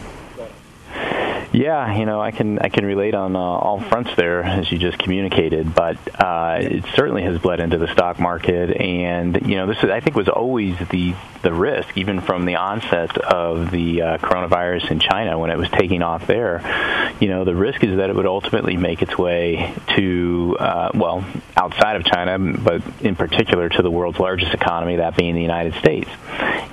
Yeah, 1.51 1.97
you 1.97 2.05
know, 2.05 2.21
I 2.21 2.29
can 2.29 2.59
I 2.59 2.69
can 2.69 2.85
relate 2.85 3.15
on 3.15 3.35
uh, 3.35 3.39
all 3.39 3.79
fronts 3.79 4.11
there 4.15 4.43
as 4.43 4.71
you 4.71 4.77
just 4.77 4.99
communicated, 4.99 5.73
but 5.73 5.97
uh, 6.19 6.59
it 6.61 6.85
certainly 6.93 7.23
has 7.23 7.39
bled 7.39 7.59
into 7.59 7.79
the 7.79 7.87
stock 7.87 8.19
market, 8.19 8.79
and 8.79 9.47
you 9.47 9.55
know, 9.55 9.65
this 9.65 9.79
is, 9.79 9.89
I 9.89 9.99
think 9.99 10.15
was 10.15 10.29
always 10.29 10.77
the 10.89 11.15
the 11.41 11.51
risk, 11.51 11.97
even 11.97 12.21
from 12.21 12.45
the 12.45 12.57
onset 12.57 13.17
of 13.17 13.71
the 13.71 14.01
uh, 14.01 14.17
coronavirus 14.19 14.91
in 14.91 14.99
China 14.99 15.39
when 15.39 15.49
it 15.49 15.57
was 15.57 15.69
taking 15.69 16.03
off 16.03 16.27
there. 16.27 17.15
You 17.19 17.29
know, 17.29 17.45
the 17.45 17.55
risk 17.55 17.83
is 17.83 17.97
that 17.97 18.11
it 18.11 18.15
would 18.15 18.27
ultimately 18.27 18.77
make 18.77 19.01
its 19.01 19.17
way 19.17 19.73
to 19.95 20.55
uh, 20.59 20.91
well 20.93 21.25
outside 21.57 21.95
of 21.95 22.05
China, 22.05 22.37
but 22.37 22.83
in 23.01 23.15
particular 23.15 23.69
to 23.69 23.81
the 23.81 23.89
world's 23.89 24.19
largest 24.19 24.53
economy, 24.53 24.97
that 24.97 25.17
being 25.17 25.33
the 25.33 25.41
United 25.41 25.73
States, 25.75 26.09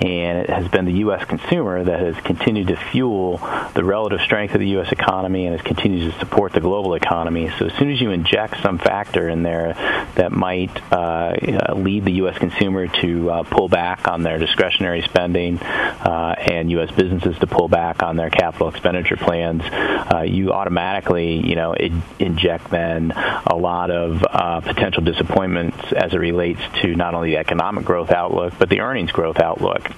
and 0.02 0.38
it 0.38 0.50
has 0.50 0.68
been 0.68 0.84
the 0.84 0.98
U.S. 0.98 1.24
consumer 1.24 1.82
that 1.82 2.00
has 2.00 2.16
continued 2.24 2.68
to 2.68 2.76
fuel 2.76 3.38
the 3.74 3.82
relative 3.82 4.20
strength 4.20 4.54
of 4.54 4.60
the 4.60 4.65
the 4.66 4.72
U.S. 4.72 4.90
economy 4.90 5.46
and 5.46 5.56
has 5.56 5.64
continued 5.64 6.12
to 6.12 6.18
support 6.18 6.52
the 6.52 6.60
global 6.60 6.94
economy. 6.94 7.52
So 7.58 7.66
as 7.66 7.74
soon 7.74 7.90
as 7.92 8.00
you 8.00 8.10
inject 8.10 8.60
some 8.62 8.78
factor 8.78 9.28
in 9.28 9.42
there 9.42 9.74
that 10.16 10.32
might 10.32 10.76
uh, 10.92 11.34
lead 11.74 12.04
the 12.04 12.12
U.S. 12.12 12.36
consumer 12.38 12.88
to 12.88 13.30
uh, 13.30 13.42
pull 13.44 13.68
back 13.68 14.08
on 14.08 14.22
their 14.22 14.38
discretionary 14.38 15.02
spending 15.02 15.58
uh, 15.60 16.34
and 16.38 16.70
U.S. 16.72 16.90
businesses 16.90 17.38
to 17.38 17.46
pull 17.46 17.68
back 17.68 18.02
on 18.02 18.16
their 18.16 18.30
capital 18.30 18.68
expenditure 18.68 19.16
plans, 19.16 19.62
uh, 19.62 20.22
you 20.26 20.52
automatically, 20.52 21.46
you 21.46 21.54
know, 21.54 21.72
in- 21.72 22.02
inject 22.18 22.70
then 22.70 23.12
a 23.12 23.54
lot 23.54 23.90
of 23.90 24.24
uh, 24.28 24.60
potential 24.60 25.02
disappointments 25.02 25.92
as 25.92 26.12
it 26.12 26.18
relates 26.18 26.60
to 26.82 26.94
not 26.96 27.14
only 27.14 27.30
the 27.30 27.36
economic 27.36 27.84
growth 27.84 28.10
outlook 28.10 28.54
but 28.58 28.68
the 28.68 28.80
earnings 28.80 29.12
growth 29.12 29.38
outlook. 29.38 29.90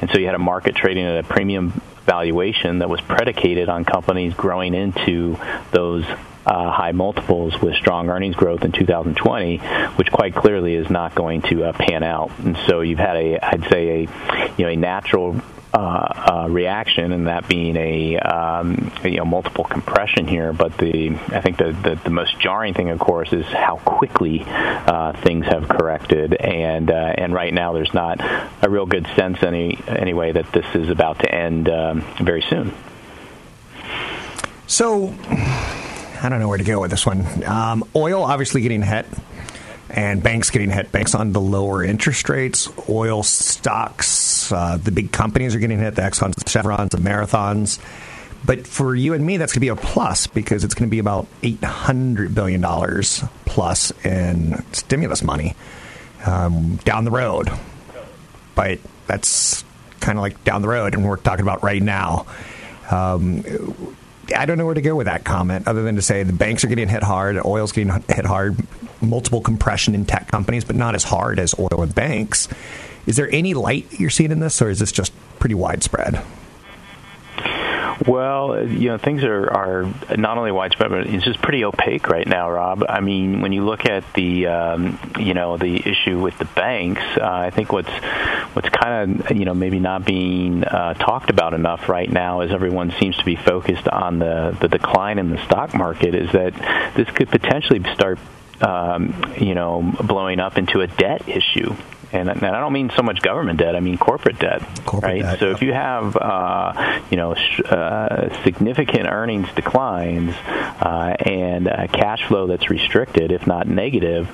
And 0.00 0.10
so 0.10 0.18
you 0.18 0.26
had 0.26 0.34
a 0.34 0.38
market 0.38 0.74
trading 0.74 1.04
at 1.04 1.24
a 1.24 1.26
premium 1.26 1.80
valuation 2.04 2.80
that 2.80 2.88
was 2.88 3.00
predicated 3.00 3.68
on 3.68 3.84
companies 3.84 4.34
growing 4.34 4.74
into 4.74 5.38
those 5.70 6.04
uh, 6.44 6.70
high 6.70 6.92
multiples 6.92 7.60
with 7.60 7.74
strong 7.76 8.10
earnings 8.10 8.34
growth 8.34 8.64
in 8.64 8.72
2020, 8.72 9.58
which 9.96 10.10
quite 10.10 10.34
clearly 10.34 10.74
is 10.74 10.90
not 10.90 11.14
going 11.14 11.42
to 11.42 11.64
uh, 11.64 11.72
pan 11.72 12.02
out. 12.02 12.30
And 12.38 12.56
so 12.66 12.80
you've 12.80 12.98
had 12.98 13.16
a, 13.16 13.38
I'd 13.44 13.68
say, 13.70 13.88
a 13.88 14.52
you 14.56 14.64
know 14.64 14.70
a 14.70 14.76
natural 14.76 15.40
uh, 15.74 15.78
uh, 15.78 16.48
reaction, 16.50 17.12
and 17.12 17.26
that 17.26 17.48
being 17.48 17.76
a 17.76 18.18
um, 18.18 18.92
you 19.04 19.16
know 19.16 19.24
multiple 19.24 19.64
compression 19.64 20.26
here. 20.26 20.52
But 20.52 20.76
the 20.76 21.10
I 21.28 21.40
think 21.40 21.56
the, 21.56 21.72
the, 21.72 22.00
the 22.04 22.10
most 22.10 22.38
jarring 22.38 22.74
thing, 22.74 22.90
of 22.90 22.98
course, 22.98 23.32
is 23.32 23.46
how 23.46 23.76
quickly 23.78 24.44
uh, 24.46 25.12
things 25.22 25.46
have 25.46 25.68
corrected, 25.68 26.34
and 26.34 26.90
uh, 26.90 27.14
and 27.16 27.32
right 27.32 27.54
now 27.54 27.72
there's 27.72 27.94
not 27.94 28.20
a 28.62 28.68
real 28.68 28.86
good 28.86 29.06
sense 29.16 29.42
any 29.42 29.78
anyway 29.88 30.32
that 30.32 30.52
this 30.52 30.66
is 30.74 30.90
about 30.90 31.20
to 31.20 31.34
end 31.34 31.68
um, 31.68 32.02
very 32.20 32.42
soon. 32.42 32.72
So. 34.66 35.14
I 36.24 36.28
don't 36.28 36.38
know 36.38 36.46
where 36.46 36.58
to 36.58 36.62
go 36.62 36.80
with 36.80 36.92
this 36.92 37.04
one. 37.04 37.26
Um, 37.44 37.82
oil 37.96 38.22
obviously 38.22 38.60
getting 38.60 38.80
hit 38.80 39.06
and 39.92 40.22
banks 40.22 40.50
getting 40.50 40.70
hit. 40.70 40.90
Banks 40.90 41.14
on 41.14 41.32
the 41.32 41.40
lower 41.40 41.84
interest 41.84 42.28
rates, 42.28 42.68
oil 42.88 43.22
stocks, 43.22 44.50
uh, 44.50 44.78
the 44.82 44.90
big 44.90 45.12
companies 45.12 45.54
are 45.54 45.58
getting 45.58 45.78
hit, 45.78 45.94
the 45.94 46.02
Exxons, 46.02 46.34
the 46.34 46.48
Chevrons, 46.48 46.90
the 46.90 46.98
Marathons. 46.98 47.78
But 48.44 48.66
for 48.66 48.94
you 48.94 49.14
and 49.14 49.24
me, 49.24 49.36
that's 49.36 49.52
going 49.52 49.58
to 49.58 49.60
be 49.60 49.68
a 49.68 49.76
plus 49.76 50.26
because 50.26 50.64
it's 50.64 50.74
going 50.74 50.88
to 50.88 50.90
be 50.90 50.98
about 50.98 51.26
$800 51.42 52.34
billion 52.34 52.62
plus 53.44 53.92
in 54.04 54.64
stimulus 54.72 55.22
money 55.22 55.54
um, 56.26 56.76
down 56.76 57.04
the 57.04 57.10
road. 57.10 57.50
But 58.54 58.80
that's 59.06 59.62
kind 60.00 60.18
of 60.18 60.22
like 60.22 60.42
down 60.42 60.62
the 60.62 60.68
road, 60.68 60.94
and 60.94 61.04
we're 61.04 61.16
talking 61.16 61.42
about 61.42 61.62
right 61.62 61.82
now. 61.82 62.26
Um, 62.90 63.44
I 64.34 64.46
don't 64.46 64.58
know 64.58 64.64
where 64.64 64.74
to 64.74 64.82
go 64.82 64.96
with 64.96 65.06
that 65.06 65.24
comment 65.24 65.68
other 65.68 65.82
than 65.82 65.96
to 65.96 66.02
say 66.02 66.22
the 66.22 66.32
banks 66.32 66.64
are 66.64 66.68
getting 66.68 66.88
hit 66.88 67.02
hard, 67.02 67.36
oil's 67.44 67.72
getting 67.72 67.92
hit 68.08 68.24
hard 68.24 68.56
multiple 69.02 69.40
compression 69.40 69.94
in 69.94 70.04
tech 70.04 70.28
companies, 70.28 70.64
but 70.64 70.76
not 70.76 70.94
as 70.94 71.04
hard 71.04 71.38
as 71.38 71.54
oil 71.58 71.82
and 71.82 71.94
banks. 71.94 72.48
Is 73.06 73.16
there 73.16 73.28
any 73.32 73.54
light 73.54 73.98
you're 73.98 74.10
seeing 74.10 74.30
in 74.30 74.40
this, 74.40 74.62
or 74.62 74.70
is 74.70 74.78
this 74.78 74.92
just 74.92 75.12
pretty 75.38 75.54
widespread? 75.54 76.22
Well, 78.06 78.66
you 78.66 78.88
know, 78.88 78.98
things 78.98 79.22
are, 79.22 79.50
are 79.50 80.16
not 80.16 80.38
only 80.38 80.50
widespread, 80.50 80.90
but 80.90 81.06
it's 81.06 81.24
just 81.24 81.40
pretty 81.40 81.64
opaque 81.64 82.08
right 82.08 82.26
now, 82.26 82.50
Rob. 82.50 82.84
I 82.88 83.00
mean, 83.00 83.42
when 83.42 83.52
you 83.52 83.64
look 83.64 83.86
at 83.86 84.04
the, 84.14 84.46
um, 84.46 84.98
you 85.18 85.34
know, 85.34 85.56
the 85.56 85.76
issue 85.76 86.20
with 86.20 86.36
the 86.38 86.46
banks, 86.46 87.02
uh, 87.16 87.24
I 87.24 87.50
think 87.50 87.72
what's 87.72 87.90
what's 88.54 88.68
kind 88.70 89.22
of, 89.22 89.36
you 89.36 89.44
know, 89.44 89.54
maybe 89.54 89.78
not 89.78 90.04
being 90.04 90.64
uh, 90.64 90.94
talked 90.94 91.30
about 91.30 91.54
enough 91.54 91.88
right 91.88 92.10
now, 92.10 92.40
as 92.40 92.50
everyone 92.50 92.92
seems 92.98 93.16
to 93.18 93.24
be 93.24 93.36
focused 93.36 93.86
on 93.86 94.18
the 94.18 94.56
the 94.60 94.68
decline 94.68 95.18
in 95.18 95.30
the 95.30 95.38
stock 95.44 95.74
market, 95.74 96.14
is 96.14 96.32
that 96.32 96.54
this 96.96 97.08
could 97.10 97.28
potentially 97.28 97.82
start 97.94 98.18
um, 98.62 99.34
you 99.38 99.54
know, 99.54 99.94
blowing 100.02 100.40
up 100.40 100.58
into 100.58 100.80
a 100.80 100.86
debt 100.86 101.28
issue 101.28 101.74
and, 102.12 102.28
and 102.28 102.44
I 102.44 102.60
don't 102.60 102.72
mean 102.72 102.90
so 102.94 103.02
much 103.02 103.22
government 103.22 103.58
debt. 103.58 103.74
I 103.74 103.80
mean 103.80 103.98
corporate 103.98 104.38
debt. 104.38 104.60
Corporate 104.84 105.12
right. 105.12 105.22
Debt, 105.22 105.38
so 105.38 105.50
if 105.50 105.62
you 105.62 105.72
have 105.72 106.16
uh, 106.16 107.00
you 107.10 107.16
know 107.16 107.34
sh- 107.34 107.60
uh, 107.60 108.42
significant 108.44 109.06
earnings 109.06 109.48
declines 109.54 110.34
uh, 110.36 111.16
and 111.20 111.68
uh, 111.68 111.86
cash 111.88 112.24
flow 112.26 112.46
that's 112.46 112.68
restricted, 112.68 113.32
if 113.32 113.46
not 113.46 113.66
negative, 113.66 114.28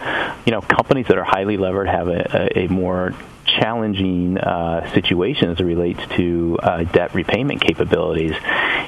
you 0.45 0.53
know 0.53 0.61
companies 0.61 1.07
that 1.07 1.19
are 1.19 1.25
highly 1.25 1.57
levered 1.57 1.89
have 1.89 2.09
a, 2.09 2.51
a, 2.57 2.65
a 2.65 2.69
more 2.69 3.15
challenging 3.49 4.39
uh, 4.39 4.93
situation 4.93 5.51
as 5.51 5.61
it 5.61 5.65
relates 5.65 6.01
to 6.17 6.59
uh, 6.63 6.85
debt 6.85 7.15
repayment 7.15 7.61
capabilities. 7.61 8.35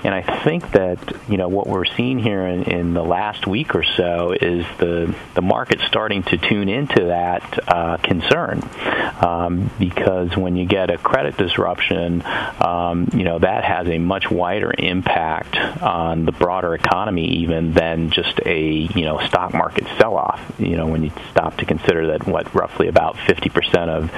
And 0.03 0.15
I 0.15 0.43
think 0.45 0.71
that 0.73 0.99
you 1.29 1.37
know 1.37 1.49
what 1.49 1.67
we're 1.67 1.85
seeing 1.85 2.19
here 2.19 2.47
in, 2.47 2.63
in 2.65 2.95
the 2.95 3.03
last 3.03 3.47
week 3.47 3.75
or 3.75 3.83
so 3.83 4.33
is 4.33 4.65
the 4.79 5.15
the 5.35 5.43
market 5.43 5.81
starting 5.87 6.23
to 6.25 6.39
tune 6.39 6.69
into 6.69 7.07
that 7.07 7.69
uh, 7.69 7.97
concern 7.99 8.63
um, 9.21 9.71
because 9.79 10.37
when 10.37 10.57
you 10.57 10.67
get 10.67 10.91
a 10.91 10.97
credit 10.97 11.37
disruption, 11.37 12.23
um, 12.61 13.09
you 13.13 13.25
know 13.25 13.39
that 13.39 13.65
has 13.65 13.89
a 13.89 13.99
much 13.99 14.31
wider 14.31 14.73
impact 14.77 15.57
on 15.57 16.25
the 16.25 16.33
broader 16.33 16.75
economy 16.75 17.27
even 17.39 17.73
than 17.73 18.11
just 18.11 18.41
a 18.47 18.69
you 18.69 19.05
know 19.05 19.19
stock 19.27 19.53
market 19.53 19.87
sell-off. 19.99 20.41
You 20.59 20.77
know 20.77 20.87
when 20.87 21.03
you 21.03 21.13
stop 21.31 21.59
to 21.59 21.67
consider 21.67 22.09
that 22.09 22.27
what 22.27 22.55
roughly 22.55 22.89
about 22.89 23.17
50% 23.17 23.89
of 23.89 24.11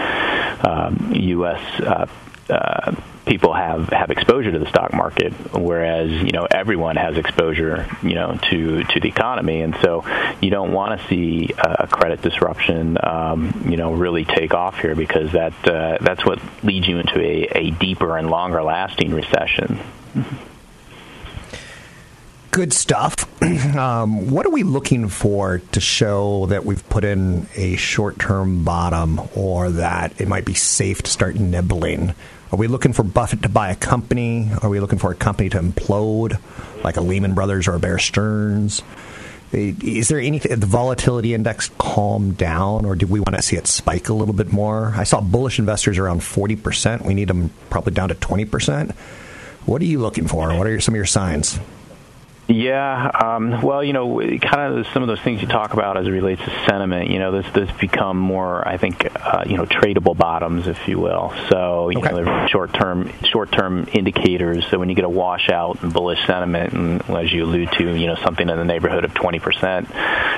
um, 0.66 1.12
U.S. 1.14 1.80
Uh, 1.80 2.06
uh, 2.50 2.94
people 3.26 3.52
have 3.52 3.88
have 3.90 4.10
exposure 4.10 4.50
to 4.50 4.58
the 4.58 4.68
stock 4.68 4.92
market, 4.92 5.32
whereas 5.54 6.10
you 6.10 6.32
know 6.32 6.46
everyone 6.50 6.96
has 6.96 7.16
exposure, 7.16 7.86
you 8.02 8.14
know, 8.14 8.38
to 8.50 8.84
to 8.84 9.00
the 9.00 9.08
economy, 9.08 9.62
and 9.62 9.76
so 9.82 10.04
you 10.40 10.50
don't 10.50 10.72
want 10.72 11.00
to 11.00 11.06
see 11.08 11.50
a 11.58 11.86
credit 11.86 12.22
disruption, 12.22 12.98
um, 13.02 13.66
you 13.68 13.76
know, 13.76 13.92
really 13.92 14.24
take 14.24 14.54
off 14.54 14.78
here 14.80 14.94
because 14.94 15.32
that 15.32 15.54
uh, 15.68 15.98
that's 16.00 16.24
what 16.24 16.40
leads 16.62 16.86
you 16.86 16.98
into 16.98 17.20
a, 17.20 17.48
a 17.58 17.70
deeper 17.70 18.16
and 18.18 18.30
longer 18.30 18.62
lasting 18.62 19.14
recession. 19.14 19.78
Good 22.52 22.74
stuff. 22.74 23.42
um, 23.76 24.30
what 24.30 24.44
are 24.44 24.50
we 24.50 24.62
looking 24.62 25.08
for 25.08 25.62
to 25.72 25.80
show 25.80 26.44
that 26.46 26.66
we've 26.66 26.86
put 26.90 27.02
in 27.02 27.46
a 27.56 27.76
short 27.76 28.18
term 28.18 28.62
bottom 28.62 29.22
or 29.34 29.70
that 29.70 30.20
it 30.20 30.28
might 30.28 30.44
be 30.44 30.52
safe 30.52 31.00
to 31.00 31.10
start 31.10 31.36
nibbling? 31.36 32.14
Are 32.52 32.58
we 32.58 32.66
looking 32.66 32.92
for 32.92 33.04
Buffett 33.04 33.40
to 33.44 33.48
buy 33.48 33.70
a 33.70 33.74
company? 33.74 34.50
Are 34.60 34.68
we 34.68 34.80
looking 34.80 34.98
for 34.98 35.10
a 35.10 35.14
company 35.14 35.48
to 35.48 35.60
implode, 35.60 36.38
like 36.84 36.98
a 36.98 37.00
Lehman 37.00 37.32
Brothers 37.32 37.68
or 37.68 37.74
a 37.74 37.80
Bear 37.80 37.98
Stearns? 37.98 38.82
Is 39.52 40.08
there 40.08 40.20
anything, 40.20 40.60
the 40.60 40.66
volatility 40.66 41.32
index 41.32 41.70
calm 41.78 42.32
down, 42.32 42.84
or 42.84 42.96
do 42.96 43.06
we 43.06 43.20
want 43.20 43.34
to 43.34 43.40
see 43.40 43.56
it 43.56 43.66
spike 43.66 44.10
a 44.10 44.14
little 44.14 44.34
bit 44.34 44.52
more? 44.52 44.92
I 44.94 45.04
saw 45.04 45.22
bullish 45.22 45.58
investors 45.58 45.96
around 45.96 46.20
40%. 46.20 47.06
We 47.06 47.14
need 47.14 47.28
them 47.28 47.48
probably 47.70 47.94
down 47.94 48.10
to 48.10 48.14
20%. 48.14 48.94
What 49.64 49.80
are 49.80 49.86
you 49.86 50.00
looking 50.00 50.28
for? 50.28 50.54
What 50.54 50.66
are 50.66 50.78
some 50.80 50.92
of 50.92 50.96
your 50.96 51.06
signs? 51.06 51.58
Yeah, 52.52 53.10
um, 53.14 53.62
well, 53.62 53.82
you 53.82 53.94
know, 53.94 54.20
kind 54.38 54.78
of 54.78 54.86
some 54.88 55.02
of 55.02 55.06
those 55.06 55.20
things 55.20 55.40
you 55.40 55.48
talk 55.48 55.72
about 55.72 55.96
as 55.96 56.06
it 56.06 56.10
relates 56.10 56.42
to 56.42 56.50
sentiment. 56.66 57.08
You 57.08 57.18
know, 57.18 57.40
this 57.40 57.50
this 57.54 57.70
become 57.78 58.18
more, 58.18 58.66
I 58.66 58.76
think, 58.76 59.10
uh, 59.16 59.44
you 59.46 59.56
know, 59.56 59.64
tradable 59.64 60.14
bottoms, 60.14 60.66
if 60.66 60.86
you 60.86 60.98
will. 60.98 61.32
So, 61.48 61.88
you 61.88 61.98
Okay. 61.98 62.10
know, 62.10 62.46
short 62.48 62.74
term 62.74 63.10
short 63.24 63.52
term 63.52 63.88
indicators. 63.92 64.66
So 64.70 64.78
when 64.78 64.90
you 64.90 64.94
get 64.94 65.06
a 65.06 65.08
washout 65.08 65.82
and 65.82 65.94
bullish 65.94 66.24
sentiment, 66.26 66.74
and 66.74 67.02
as 67.10 67.32
you 67.32 67.44
allude 67.44 67.72
to, 67.72 67.96
you 67.96 68.06
know, 68.06 68.16
something 68.16 68.46
in 68.48 68.56
the 68.56 68.64
neighborhood 68.64 69.04
of 69.04 69.14
twenty 69.14 69.38
percent 69.38 69.88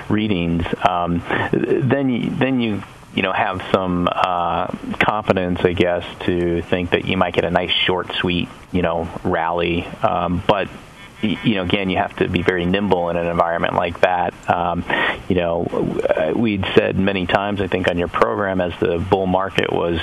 readings, 0.08 0.64
um, 0.88 1.20
then 1.52 2.10
you, 2.10 2.30
then 2.30 2.60
you 2.60 2.82
you 3.14 3.22
know 3.22 3.32
have 3.32 3.60
some 3.72 4.08
uh, 4.10 4.68
confidence, 5.00 5.60
I 5.64 5.72
guess, 5.72 6.04
to 6.26 6.62
think 6.62 6.90
that 6.90 7.06
you 7.06 7.16
might 7.16 7.34
get 7.34 7.44
a 7.44 7.50
nice 7.50 7.72
short, 7.72 8.12
sweet, 8.20 8.48
you 8.70 8.82
know, 8.82 9.08
rally. 9.24 9.84
Um, 10.02 10.42
but 10.46 10.68
you 11.22 11.54
know, 11.54 11.62
again, 11.62 11.90
you 11.90 11.96
have 11.98 12.16
to 12.16 12.28
be 12.28 12.42
very 12.42 12.66
nimble 12.66 13.10
in 13.10 13.16
an 13.16 13.26
environment 13.26 13.74
like 13.74 14.00
that. 14.00 14.34
Um, 14.48 14.84
you 15.28 15.36
know, 15.36 15.64
uh, 15.64 16.32
we'd 16.36 16.64
said 16.74 16.98
many 16.98 17.26
times, 17.26 17.60
I 17.60 17.66
think, 17.66 17.88
on 17.88 17.98
your 17.98 18.08
program 18.08 18.60
as 18.60 18.72
the 18.80 18.98
bull 18.98 19.26
market 19.26 19.72
was 19.72 20.00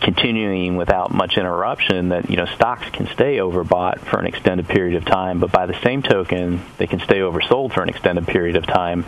continuing 0.00 0.76
without 0.76 1.12
much 1.12 1.36
interruption, 1.36 2.10
that 2.10 2.30
you 2.30 2.36
know 2.36 2.46
stocks 2.46 2.88
can 2.90 3.06
stay 3.08 3.38
overbought 3.38 4.00
for 4.00 4.18
an 4.20 4.26
extended 4.26 4.68
period 4.68 4.96
of 4.96 5.04
time, 5.04 5.40
but 5.40 5.50
by 5.52 5.66
the 5.66 5.78
same 5.82 6.02
token, 6.02 6.62
they 6.76 6.86
can 6.86 7.00
stay 7.00 7.18
oversold 7.18 7.72
for 7.72 7.82
an 7.82 7.88
extended 7.88 8.26
period 8.26 8.56
of 8.56 8.66
time. 8.66 9.04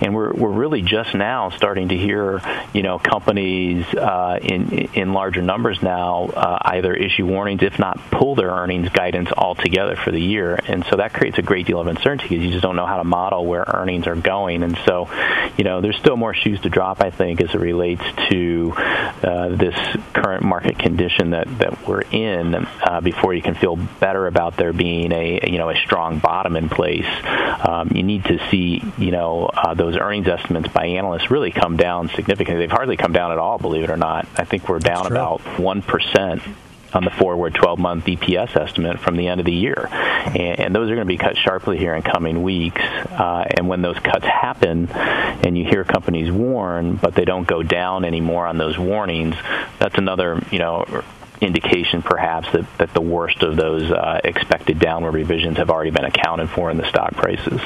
And 0.00 0.14
we're 0.14 0.32
we're 0.32 0.52
really 0.52 0.82
just 0.82 1.14
now 1.14 1.50
starting 1.50 1.88
to 1.88 1.96
hear, 1.96 2.40
you 2.72 2.82
know, 2.82 2.98
companies 2.98 3.86
uh, 3.94 4.38
in 4.42 4.70
in 4.94 5.12
larger 5.12 5.42
numbers 5.42 5.80
now 5.82 6.26
uh, 6.26 6.58
either 6.62 6.92
issue 6.92 7.26
warnings, 7.26 7.62
if 7.62 7.78
not 7.78 7.98
pull 8.10 8.34
their 8.34 8.50
earnings 8.50 8.88
guidance 8.88 9.30
altogether 9.32 9.96
for 9.96 10.10
the 10.10 10.20
year. 10.20 10.58
And 10.66 10.84
so 10.86 10.93
that 10.96 11.12
creates 11.12 11.38
a 11.38 11.42
great 11.42 11.66
deal 11.66 11.80
of 11.80 11.86
uncertainty 11.86 12.28
because 12.28 12.44
you 12.44 12.50
just 12.50 12.62
don't 12.62 12.76
know 12.76 12.86
how 12.86 12.98
to 12.98 13.04
model 13.04 13.44
where 13.46 13.64
earnings 13.66 14.06
are 14.06 14.16
going. 14.16 14.62
And 14.62 14.78
so, 14.86 15.08
you 15.56 15.64
know, 15.64 15.80
there's 15.80 15.96
still 15.96 16.16
more 16.16 16.34
shoes 16.34 16.60
to 16.62 16.70
drop, 16.70 17.00
I 17.00 17.10
think, 17.10 17.40
as 17.40 17.54
it 17.54 17.58
relates 17.58 18.02
to 18.30 18.72
uh, 18.76 19.48
this 19.48 19.74
current 20.12 20.44
market 20.44 20.78
condition 20.78 21.30
that, 21.30 21.58
that 21.58 21.86
we're 21.86 22.02
in 22.02 22.54
uh, 22.54 23.00
before 23.00 23.34
you 23.34 23.42
can 23.42 23.54
feel 23.54 23.76
better 23.76 24.26
about 24.26 24.56
there 24.56 24.72
being 24.72 25.12
a, 25.12 25.50
you 25.50 25.58
know, 25.58 25.70
a 25.70 25.76
strong 25.76 26.18
bottom 26.18 26.56
in 26.56 26.68
place. 26.68 27.06
Um, 27.24 27.90
you 27.94 28.02
need 28.02 28.24
to 28.24 28.38
see, 28.50 28.82
you 28.98 29.10
know, 29.10 29.46
uh, 29.46 29.74
those 29.74 29.96
earnings 29.96 30.28
estimates 30.28 30.68
by 30.68 30.86
analysts 30.86 31.30
really 31.30 31.50
come 31.50 31.76
down 31.76 32.08
significantly. 32.10 32.62
They've 32.62 32.70
hardly 32.70 32.96
come 32.96 33.12
down 33.12 33.32
at 33.32 33.38
all, 33.38 33.58
believe 33.58 33.84
it 33.84 33.90
or 33.90 33.96
not. 33.96 34.26
I 34.36 34.44
think 34.44 34.68
we're 34.68 34.78
down 34.78 35.06
about 35.06 35.40
1% 35.40 36.54
on 36.94 37.04
the 37.04 37.10
forward 37.10 37.54
12 37.54 37.78
month 37.78 38.04
EPS 38.06 38.56
estimate 38.56 39.00
from 39.00 39.16
the 39.16 39.28
end 39.28 39.40
of 39.40 39.46
the 39.46 39.52
year. 39.52 39.88
And, 39.90 40.60
and 40.60 40.74
those 40.74 40.90
are 40.90 40.94
going 40.94 41.06
to 41.06 41.12
be 41.12 41.18
cut 41.18 41.36
sharply 41.36 41.76
here 41.76 41.94
in 41.94 42.02
coming 42.02 42.42
weeks. 42.42 42.80
Uh, 42.80 43.44
and 43.50 43.68
when 43.68 43.82
those 43.82 43.98
cuts 43.98 44.24
happen 44.24 44.90
and 44.90 45.58
you 45.58 45.64
hear 45.64 45.84
companies 45.84 46.30
warn, 46.30 46.96
but 46.96 47.14
they 47.14 47.24
don't 47.24 47.46
go 47.46 47.62
down 47.62 48.04
anymore 48.04 48.46
on 48.46 48.58
those 48.58 48.78
warnings, 48.78 49.34
that's 49.78 49.96
another, 49.96 50.40
you 50.50 50.58
know, 50.58 51.02
indication 51.40 52.02
perhaps 52.02 52.50
that, 52.52 52.66
that 52.78 52.94
the 52.94 53.00
worst 53.00 53.42
of 53.42 53.56
those 53.56 53.90
uh, 53.90 54.20
expected 54.24 54.78
downward 54.78 55.12
revisions 55.12 55.58
have 55.58 55.70
already 55.70 55.90
been 55.90 56.04
accounted 56.04 56.48
for 56.48 56.70
in 56.70 56.76
the 56.76 56.88
stock 56.88 57.12
prices. 57.14 57.60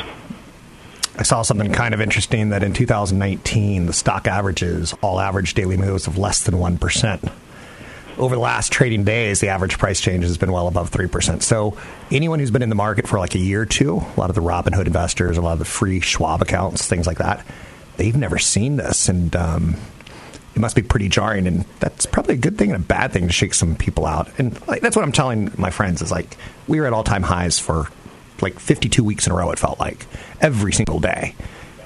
I 1.16 1.24
saw 1.24 1.42
something 1.42 1.72
kind 1.72 1.94
of 1.94 2.00
interesting 2.00 2.50
that 2.50 2.62
in 2.62 2.72
2019, 2.72 3.86
the 3.86 3.92
stock 3.92 4.28
averages 4.28 4.94
all 5.02 5.18
average 5.18 5.54
daily 5.54 5.76
moves 5.76 6.06
of 6.06 6.16
less 6.16 6.42
than 6.42 6.54
1%. 6.54 7.32
Over 8.18 8.34
the 8.34 8.40
last 8.40 8.72
trading 8.72 9.04
days, 9.04 9.38
the 9.38 9.48
average 9.48 9.78
price 9.78 10.00
change 10.00 10.24
has 10.24 10.36
been 10.36 10.50
well 10.50 10.66
above 10.66 10.90
3%. 10.90 11.40
So, 11.40 11.78
anyone 12.10 12.40
who's 12.40 12.50
been 12.50 12.62
in 12.62 12.68
the 12.68 12.74
market 12.74 13.06
for 13.06 13.18
like 13.18 13.36
a 13.36 13.38
year 13.38 13.62
or 13.62 13.66
two, 13.66 13.98
a 13.98 14.14
lot 14.18 14.28
of 14.28 14.34
the 14.34 14.42
Robinhood 14.42 14.86
investors, 14.86 15.38
a 15.38 15.40
lot 15.40 15.52
of 15.52 15.60
the 15.60 15.64
free 15.64 16.00
Schwab 16.00 16.42
accounts, 16.42 16.88
things 16.88 17.06
like 17.06 17.18
that, 17.18 17.46
they've 17.96 18.16
never 18.16 18.36
seen 18.36 18.76
this. 18.76 19.08
And 19.08 19.36
um, 19.36 19.76
it 20.56 20.58
must 20.58 20.74
be 20.74 20.82
pretty 20.82 21.08
jarring. 21.08 21.46
And 21.46 21.64
that's 21.78 22.06
probably 22.06 22.34
a 22.34 22.38
good 22.38 22.58
thing 22.58 22.72
and 22.72 22.82
a 22.82 22.86
bad 22.86 23.12
thing 23.12 23.28
to 23.28 23.32
shake 23.32 23.54
some 23.54 23.76
people 23.76 24.04
out. 24.04 24.28
And 24.36 24.66
like, 24.66 24.82
that's 24.82 24.96
what 24.96 25.04
I'm 25.04 25.12
telling 25.12 25.52
my 25.56 25.70
friends 25.70 26.02
is 26.02 26.10
like, 26.10 26.36
we 26.66 26.80
were 26.80 26.86
at 26.86 26.92
all 26.92 27.04
time 27.04 27.22
highs 27.22 27.60
for 27.60 27.86
like 28.40 28.58
52 28.58 29.04
weeks 29.04 29.26
in 29.26 29.32
a 29.32 29.36
row, 29.36 29.52
it 29.52 29.60
felt 29.60 29.78
like, 29.78 30.06
every 30.40 30.72
single 30.72 30.98
day. 30.98 31.36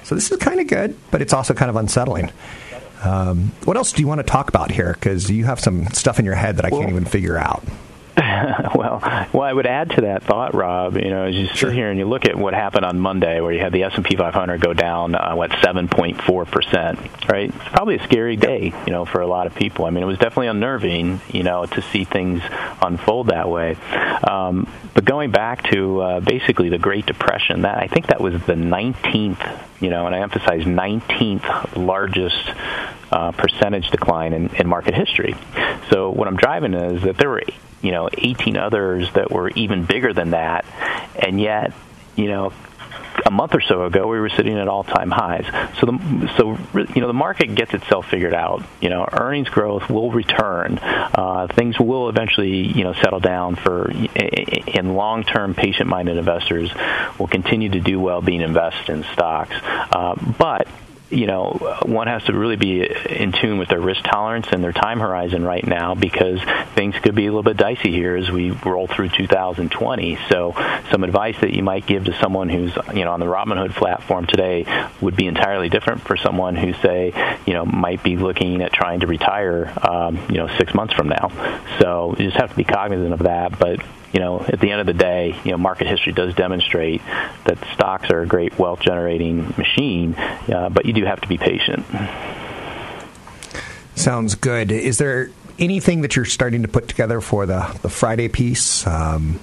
So 0.03 0.15
this 0.15 0.31
is 0.31 0.37
kind 0.39 0.59
of 0.59 0.65
good, 0.65 0.97
but 1.11 1.21
it's 1.21 1.33
also 1.33 1.53
kind 1.53 1.69
of 1.69 1.75
unsettling. 1.75 2.31
Um, 3.03 3.51
what 3.65 3.77
else 3.77 3.91
do 3.91 4.01
you 4.01 4.07
want 4.07 4.19
to 4.19 4.23
talk 4.23 4.49
about 4.49 4.71
here? 4.71 4.93
Because 4.93 5.29
you 5.29 5.45
have 5.45 5.59
some 5.59 5.87
stuff 5.87 6.19
in 6.19 6.25
your 6.25 6.35
head 6.35 6.57
that 6.57 6.65
I 6.65 6.69
can't 6.69 6.89
even 6.89 7.05
figure 7.05 7.37
out. 7.37 7.63
well, 8.75 8.99
well, 9.33 9.41
I 9.41 9.51
would 9.51 9.65
add 9.65 9.89
to 9.91 10.01
that 10.01 10.23
thought, 10.23 10.53
Rob. 10.53 10.97
You 10.97 11.09
know, 11.09 11.23
as 11.23 11.35
you 11.35 11.47
sit 11.47 11.73
here 11.73 11.89
and 11.89 11.97
you 11.97 12.05
look 12.05 12.25
at 12.25 12.35
what 12.35 12.53
happened 12.53 12.85
on 12.85 12.99
Monday, 12.99 13.41
where 13.41 13.51
you 13.51 13.59
had 13.59 13.73
the 13.73 13.83
S 13.83 13.93
and 13.95 14.05
P 14.05 14.15
500 14.15 14.61
go 14.61 14.71
down, 14.71 15.15
uh, 15.15 15.33
what 15.33 15.49
7.4 15.49 16.51
percent, 16.51 16.99
right? 17.27 17.49
It's 17.49 17.69
probably 17.69 17.95
a 17.95 18.03
scary 18.03 18.35
day, 18.35 18.71
you 18.85 18.91
know, 18.91 19.05
for 19.05 19.21
a 19.21 19.27
lot 19.27 19.47
of 19.47 19.55
people. 19.55 19.85
I 19.85 19.89
mean, 19.89 20.03
it 20.03 20.05
was 20.05 20.19
definitely 20.19 20.47
unnerving, 20.47 21.21
you 21.29 21.41
know, 21.41 21.65
to 21.65 21.81
see 21.81 22.03
things 22.03 22.43
unfold 22.83 23.27
that 23.27 23.49
way. 23.49 23.77
Um, 24.23 24.71
but 24.93 25.05
going 25.05 25.31
back 25.31 25.63
to 25.71 26.01
uh, 26.01 26.19
basically 26.19 26.69
the 26.69 26.77
Great 26.77 27.07
Depression, 27.07 27.63
that 27.63 27.79
I 27.79 27.87
think 27.87 28.07
that 28.07 28.21
was 28.21 28.33
the 28.45 28.53
19th, 28.53 29.59
you 29.81 29.89
know, 29.89 30.05
and 30.05 30.13
I 30.13 30.19
emphasize 30.19 30.65
19th 30.65 31.75
largest 31.75 32.51
uh, 33.11 33.31
percentage 33.31 33.89
decline 33.89 34.33
in, 34.33 34.49
in 34.55 34.67
market 34.67 34.93
history. 34.93 35.35
So 35.89 36.11
what 36.11 36.27
I'm 36.27 36.37
driving 36.37 36.75
is 36.75 37.01
that 37.03 37.17
there 37.17 37.29
were 37.29 37.41
you 37.83 37.91
know 37.91 38.09
18 38.11 38.57
others 38.57 39.11
that 39.13 39.31
were 39.31 39.49
even 39.49 39.85
bigger 39.85 40.13
than 40.13 40.31
that, 40.31 40.65
and 41.15 41.39
yet 41.39 41.73
you 42.15 42.27
know 42.27 42.51
a 43.25 43.31
month 43.31 43.53
or 43.53 43.61
so 43.61 43.83
ago 43.83 44.07
we 44.07 44.19
were 44.19 44.29
sitting 44.29 44.57
at 44.57 44.67
all-time 44.67 45.11
highs. 45.11 45.45
So 45.79 45.85
the 45.85 46.33
so 46.37 46.57
you 46.95 47.01
know 47.01 47.07
the 47.07 47.13
market 47.13 47.53
gets 47.53 47.73
itself 47.73 48.09
figured 48.09 48.33
out. 48.33 48.63
You 48.81 48.89
know 48.89 49.07
earnings 49.11 49.49
growth 49.49 49.89
will 49.89 50.11
return. 50.11 50.79
Uh, 50.79 51.47
things 51.51 51.79
will 51.79 52.09
eventually 52.09 52.67
you 52.67 52.83
know 52.83 52.93
settle 52.93 53.19
down 53.19 53.55
for 53.55 53.91
in 53.91 54.95
long-term 54.95 55.53
patient-minded 55.53 56.17
investors 56.17 56.71
will 57.19 57.27
continue 57.27 57.69
to 57.69 57.79
do 57.79 57.99
well 57.99 58.21
being 58.21 58.41
invested 58.41 58.89
in 58.89 59.03
stocks. 59.03 59.55
Uh, 59.61 60.15
but 60.37 60.67
you 61.09 61.27
know, 61.27 61.77
one 61.83 62.07
has 62.07 62.23
to 62.23 62.33
really 62.33 62.55
be 62.55 62.81
in 62.81 63.31
tune 63.31 63.57
with 63.57 63.69
their 63.69 63.79
risk 63.79 64.03
tolerance 64.03 64.47
and 64.51 64.63
their 64.63 64.71
time 64.71 64.99
horizon 64.99 65.43
right 65.43 65.65
now 65.65 65.95
because 65.95 66.39
things 66.75 66.95
could 66.95 67.15
be 67.15 67.23
a 67.27 67.29
little 67.29 67.43
bit 67.43 67.57
dicey 67.57 67.91
here 67.91 68.15
as 68.15 68.31
we 68.31 68.51
roll 68.51 68.87
through 68.87 69.09
2020. 69.09 70.17
So, 70.29 70.53
some 70.91 71.03
advice 71.03 71.39
that 71.41 71.53
you 71.53 71.63
might 71.63 71.85
give 71.85 72.05
to 72.05 72.19
someone 72.19 72.49
who's, 72.49 72.73
you 72.93 73.05
know, 73.05 73.11
on 73.11 73.19
the 73.19 73.25
Robinhood 73.25 73.73
platform 73.75 74.25
today 74.25 74.65
would 75.01 75.15
be 75.15 75.27
entirely 75.27 75.69
different 75.69 76.01
for 76.01 76.17
someone 76.17 76.55
who, 76.55 76.73
say, 76.73 77.39
you 77.45 77.53
know, 77.53 77.65
might 77.65 78.03
be 78.03 78.17
looking 78.17 78.61
at 78.61 78.73
trying 78.73 79.01
to 79.01 79.07
retire, 79.07 79.71
um, 79.87 80.17
you 80.29 80.37
know, 80.37 80.47
six 80.57 80.73
months 80.73 80.93
from 80.93 81.09
now. 81.09 81.31
So, 81.79 82.15
you 82.17 82.25
just 82.25 82.37
have 82.37 82.49
to 82.49 82.55
be 82.55 82.63
cognizant 82.63 83.13
of 83.13 83.19
that. 83.19 83.59
But 83.59 83.81
you 84.13 84.19
know, 84.19 84.39
at 84.41 84.59
the 84.59 84.71
end 84.71 84.79
of 84.79 84.85
the 84.85 84.93
day, 84.93 85.35
you 85.43 85.51
know, 85.51 85.57
market 85.57 85.87
history 85.87 86.13
does 86.13 86.35
demonstrate 86.35 87.01
that 87.45 87.57
stocks 87.73 88.11
are 88.11 88.21
a 88.21 88.27
great 88.27 88.57
wealth 88.59 88.79
generating 88.79 89.53
machine, 89.57 90.13
uh, 90.13 90.69
but 90.71 90.85
you 90.85 90.93
do 90.93 91.03
have 91.03 91.19
to 91.21 91.27
be 91.27 91.37
patient. 91.37 91.83
Sounds 93.95 94.35
good. 94.35 94.71
Is 94.71 94.99
there 94.99 95.31
anything 95.59 96.01
that 96.01 96.15
you're 96.15 96.25
starting 96.25 96.61
to 96.61 96.67
put 96.67 96.87
together 96.87 97.21
for 97.21 97.45
the, 97.45 97.77
the 97.81 97.89
Friday 97.89 98.27
piece? 98.27 98.85
Um, 98.85 99.39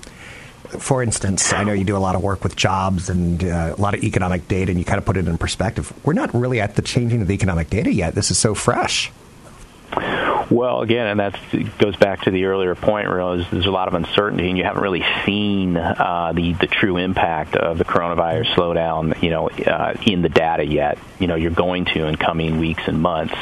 for 0.78 1.02
instance, 1.02 1.52
I 1.52 1.64
know 1.64 1.72
you 1.72 1.84
do 1.84 1.96
a 1.96 1.98
lot 1.98 2.14
of 2.14 2.22
work 2.22 2.44
with 2.44 2.54
jobs 2.54 3.10
and 3.10 3.42
uh, 3.42 3.74
a 3.76 3.80
lot 3.80 3.94
of 3.94 4.04
economic 4.04 4.46
data, 4.46 4.70
and 4.70 4.78
you 4.78 4.84
kind 4.84 4.98
of 4.98 5.04
put 5.04 5.16
it 5.16 5.26
in 5.26 5.36
perspective. 5.36 5.92
We're 6.04 6.12
not 6.12 6.32
really 6.32 6.60
at 6.60 6.76
the 6.76 6.82
changing 6.82 7.22
of 7.22 7.28
the 7.28 7.34
economic 7.34 7.70
data 7.70 7.92
yet. 7.92 8.14
This 8.14 8.30
is 8.30 8.38
so 8.38 8.54
fresh. 8.54 9.10
Well, 10.50 10.80
again, 10.80 11.06
and 11.06 11.20
that 11.20 11.38
goes 11.78 11.94
back 11.94 12.22
to 12.22 12.32
the 12.32 12.46
earlier 12.46 12.74
point, 12.74 13.08
where 13.08 13.36
there's 13.36 13.66
a 13.66 13.70
lot 13.70 13.86
of 13.86 13.94
uncertainty, 13.94 14.48
and 14.48 14.58
you 14.58 14.64
haven't 14.64 14.82
really 14.82 15.04
seen 15.24 15.76
uh, 15.76 16.32
the 16.34 16.54
the 16.54 16.66
true 16.66 16.96
impact 16.96 17.54
of 17.54 17.78
the 17.78 17.84
coronavirus 17.84 18.52
slowdown, 18.54 19.22
you 19.22 19.30
know, 19.30 19.48
uh, 19.48 19.94
in 20.04 20.22
the 20.22 20.28
data 20.28 20.66
yet. 20.66 20.98
You 21.20 21.28
know, 21.28 21.36
you're 21.36 21.52
going 21.52 21.84
to 21.86 22.06
in 22.06 22.16
coming 22.16 22.58
weeks 22.58 22.82
and 22.88 23.00
months. 23.00 23.34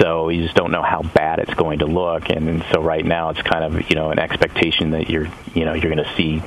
So 0.00 0.30
you 0.30 0.42
just 0.42 0.56
don't 0.56 0.72
know 0.72 0.82
how 0.82 1.02
bad 1.02 1.38
it's 1.38 1.54
going 1.54 1.78
to 1.78 1.86
look, 1.86 2.28
and 2.28 2.64
so 2.72 2.82
right 2.82 3.04
now 3.04 3.30
it's 3.30 3.42
kind 3.42 3.62
of 3.62 3.88
you 3.88 3.94
know 3.94 4.10
an 4.10 4.18
expectation 4.18 4.90
that 4.90 5.08
you're 5.08 5.28
you 5.54 5.64
know 5.64 5.74
you're 5.74 5.94
going 5.94 6.04
to 6.04 6.14
see 6.16 6.42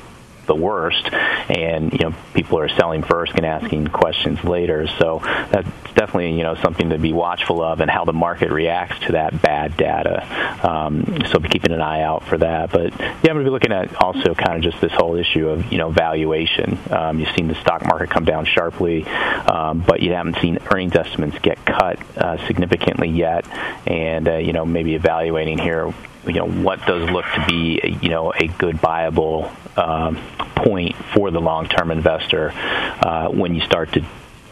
the 0.46 0.54
worst, 0.54 1.12
and 1.12 1.92
you 1.92 1.98
know 1.98 2.14
people 2.34 2.58
are 2.58 2.68
selling 2.68 3.02
first 3.02 3.32
and 3.34 3.44
asking 3.44 3.88
questions 3.88 4.42
later. 4.44 4.86
So 4.98 5.20
that's 5.22 5.68
definitely 5.94 6.36
you 6.36 6.42
know 6.42 6.54
something 6.56 6.90
to 6.90 6.98
be 6.98 7.12
watchful 7.12 7.62
of, 7.62 7.80
and 7.80 7.90
how 7.90 8.04
the 8.04 8.12
market 8.12 8.50
reacts 8.50 9.06
to 9.06 9.12
that 9.12 9.40
bad 9.42 9.76
data. 9.76 10.24
Um, 10.66 11.24
so 11.26 11.38
be 11.38 11.48
keeping 11.48 11.72
an 11.72 11.80
eye 11.80 12.02
out 12.02 12.24
for 12.24 12.38
that. 12.38 12.70
But 12.70 12.98
yeah, 12.98 13.06
I'm 13.06 13.22
going 13.22 13.38
to 13.38 13.44
be 13.44 13.50
looking 13.50 13.72
at 13.72 13.94
also 13.96 14.34
kind 14.34 14.56
of 14.56 14.62
just 14.62 14.80
this 14.80 14.92
whole 14.92 15.16
issue 15.16 15.48
of 15.48 15.72
you 15.72 15.78
know 15.78 15.90
valuation. 15.90 16.78
Um, 16.90 17.18
you've 17.18 17.34
seen 17.36 17.48
the 17.48 17.54
stock 17.56 17.84
market 17.86 18.10
come 18.10 18.24
down 18.24 18.44
sharply, 18.44 19.04
um, 19.04 19.84
but 19.86 20.02
you 20.02 20.12
haven't 20.12 20.38
seen 20.40 20.58
earnings 20.70 20.94
estimates 20.94 21.38
get 21.40 21.64
cut 21.64 21.98
uh, 22.16 22.46
significantly 22.46 23.08
yet, 23.08 23.46
and 23.86 24.28
uh, 24.28 24.36
you 24.36 24.52
know 24.52 24.64
maybe 24.64 24.94
evaluating 24.94 25.58
here 25.58 25.92
you 26.26 26.34
know 26.34 26.48
what 26.48 26.84
does 26.86 27.08
look 27.10 27.24
to 27.34 27.44
be 27.46 27.80
a, 27.82 27.88
you 27.88 28.08
know 28.08 28.32
a 28.32 28.46
good 28.46 28.76
viable 28.76 29.50
um, 29.76 30.16
point 30.54 30.96
for 31.14 31.30
the 31.30 31.40
long 31.40 31.68
term 31.68 31.90
investor 31.90 32.52
uh, 32.54 33.28
when 33.28 33.54
you 33.54 33.60
start 33.60 33.92
to 33.92 34.04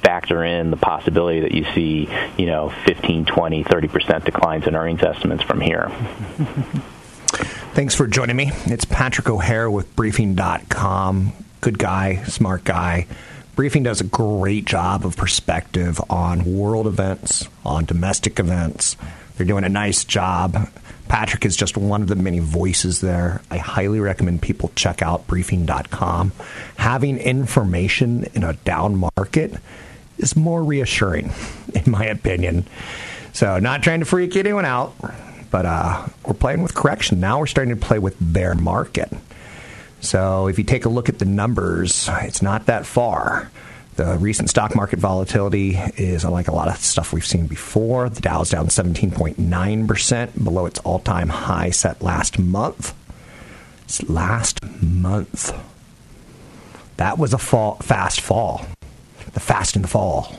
factor 0.02 0.44
in 0.44 0.70
the 0.70 0.76
possibility 0.76 1.40
that 1.40 1.52
you 1.52 1.64
see 1.74 2.08
you 2.37 2.46
know 2.46 2.70
15 2.87 3.24
20 3.24 3.64
30% 3.64 4.24
declines 4.24 4.66
in 4.66 4.76
earnings 4.76 5.02
estimates 5.02 5.42
from 5.42 5.60
here. 5.60 5.90
Thanks 7.74 7.94
for 7.94 8.06
joining 8.06 8.37
me. 8.37 8.52
It's 8.66 8.84
patrick 8.84 9.28
o'hare 9.28 9.70
with 9.70 9.94
briefing.com 9.96 11.32
good 11.64 11.78
guy 11.78 12.22
smart 12.24 12.62
guy. 12.62 13.06
Briefing 13.56 13.84
does 13.84 14.02
a 14.02 14.04
great 14.04 14.66
job 14.66 15.06
of 15.06 15.16
perspective 15.16 15.98
on 16.10 16.44
world 16.44 16.87
events, 16.87 17.48
on 17.64 17.87
domestic 17.87 18.38
events. 18.38 18.98
They're 19.37 19.46
doing 19.46 19.64
a 19.64 19.70
nice 19.70 20.04
job 20.04 20.68
Patrick 21.14 21.46
is 21.46 21.57
just 21.57 21.77
one 21.77 22.03
of 22.03 22.09
the 22.09 22.16
many 22.16 22.40
voices 22.40 23.00
there. 23.00 23.40
I 23.48 23.59
highly 23.59 24.00
recommend 24.00 24.42
people 24.42 24.72
check 24.74 25.00
out 25.00 25.29
briefing.com. 25.29 26.33
Having 26.74 27.18
information 27.18 28.24
in 28.35 28.42
a 28.42 28.55
down 28.55 28.96
market 28.96 29.55
is 30.18 30.35
more 30.35 30.64
reassuring, 30.64 31.31
in 31.72 31.88
my 31.88 32.05
opinion. 32.07 32.66
So, 33.33 33.61
not 33.61 33.85
trying 33.85 34.00
to 34.00 34.07
freak 34.07 34.35
anyone 34.35 34.64
out, 34.64 34.92
but 35.53 35.64
uh, 35.64 36.05
we're 36.27 36.35
playing 36.35 36.64
with 36.64 36.74
correction. 36.74 37.20
Now 37.20 37.38
we're 37.38 37.46
starting 37.46 37.77
to 37.77 37.81
play 37.81 38.00
with 38.00 38.16
bear 38.20 38.57
market. 38.57 39.12
So, 40.00 40.48
if 40.48 40.59
you 40.59 40.64
take 40.64 40.85
a 40.85 40.88
look 40.88 41.09
at 41.09 41.20
the 41.20 41.27
numbers, 41.27 42.09
it's 42.22 42.42
not 42.42 42.66
that 42.66 42.87
far. 42.87 43.53
The 43.96 44.18
recent 44.18 44.50
stock 44.50 44.74
market 44.74 44.98
volatility 44.98 45.76
is 45.96 46.24
uh, 46.24 46.30
like 46.30 46.48
a 46.48 46.54
lot 46.54 46.66
of 46.66 46.76
stuff 46.78 47.12
we've 47.12 47.24
seen 47.24 47.46
before. 47.46 48.09
The 48.09 48.20
Dow 48.20 48.40
is 48.40 48.50
down 48.50 48.66
17.9%, 48.66 50.44
below 50.44 50.66
its 50.66 50.80
all 50.80 50.98
time 50.98 51.28
high 51.28 51.70
set 51.70 52.02
last 52.02 52.37
month. 52.37 52.92
It's 53.85 54.09
last 54.09 54.61
month. 54.83 55.57
That 56.96 57.18
was 57.18 57.33
a 57.33 57.38
fall, 57.38 57.76
fast 57.76 58.20
fall. 58.20 58.66
The 59.33 59.40
fast 59.40 59.76
in 59.76 59.83
the 59.83 59.88
fall. 59.88 60.35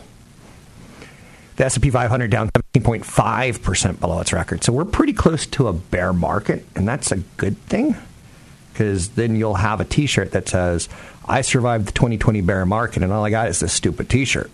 The 1.56 1.66
S&P 1.66 1.90
500 1.90 2.30
down 2.30 2.50
17.5% 2.50 4.00
below 4.02 4.20
its 4.20 4.34
record. 4.34 4.66
So 4.66 4.74
we're 4.74 4.84
pretty 4.84 5.14
close 5.14 5.46
to 5.48 5.70
a 5.70 5.74
bear 5.74 6.12
market, 6.12 6.66
and 6.76 6.86
that's 6.86 7.14
a 7.14 7.18
good 7.38 7.58
thing 7.68 7.96
because 8.74 9.10
then 9.10 9.38
you'll 9.38 9.56
have 9.56 9.80
a 9.80 9.86
T-shirt 9.86 10.32
that 10.32 10.50
says 10.50 10.90
"I 11.28 11.42
survived 11.42 11.88
the 11.88 11.92
2020 11.92 12.42
bear 12.42 12.66
market," 12.66 13.04
and 13.04 13.12
all 13.12 13.26
I 13.26 13.30
got 13.30 13.50
is 13.50 13.60
this 13.60 13.74
stupid 13.74 14.10
T-shirt. 14.10 14.52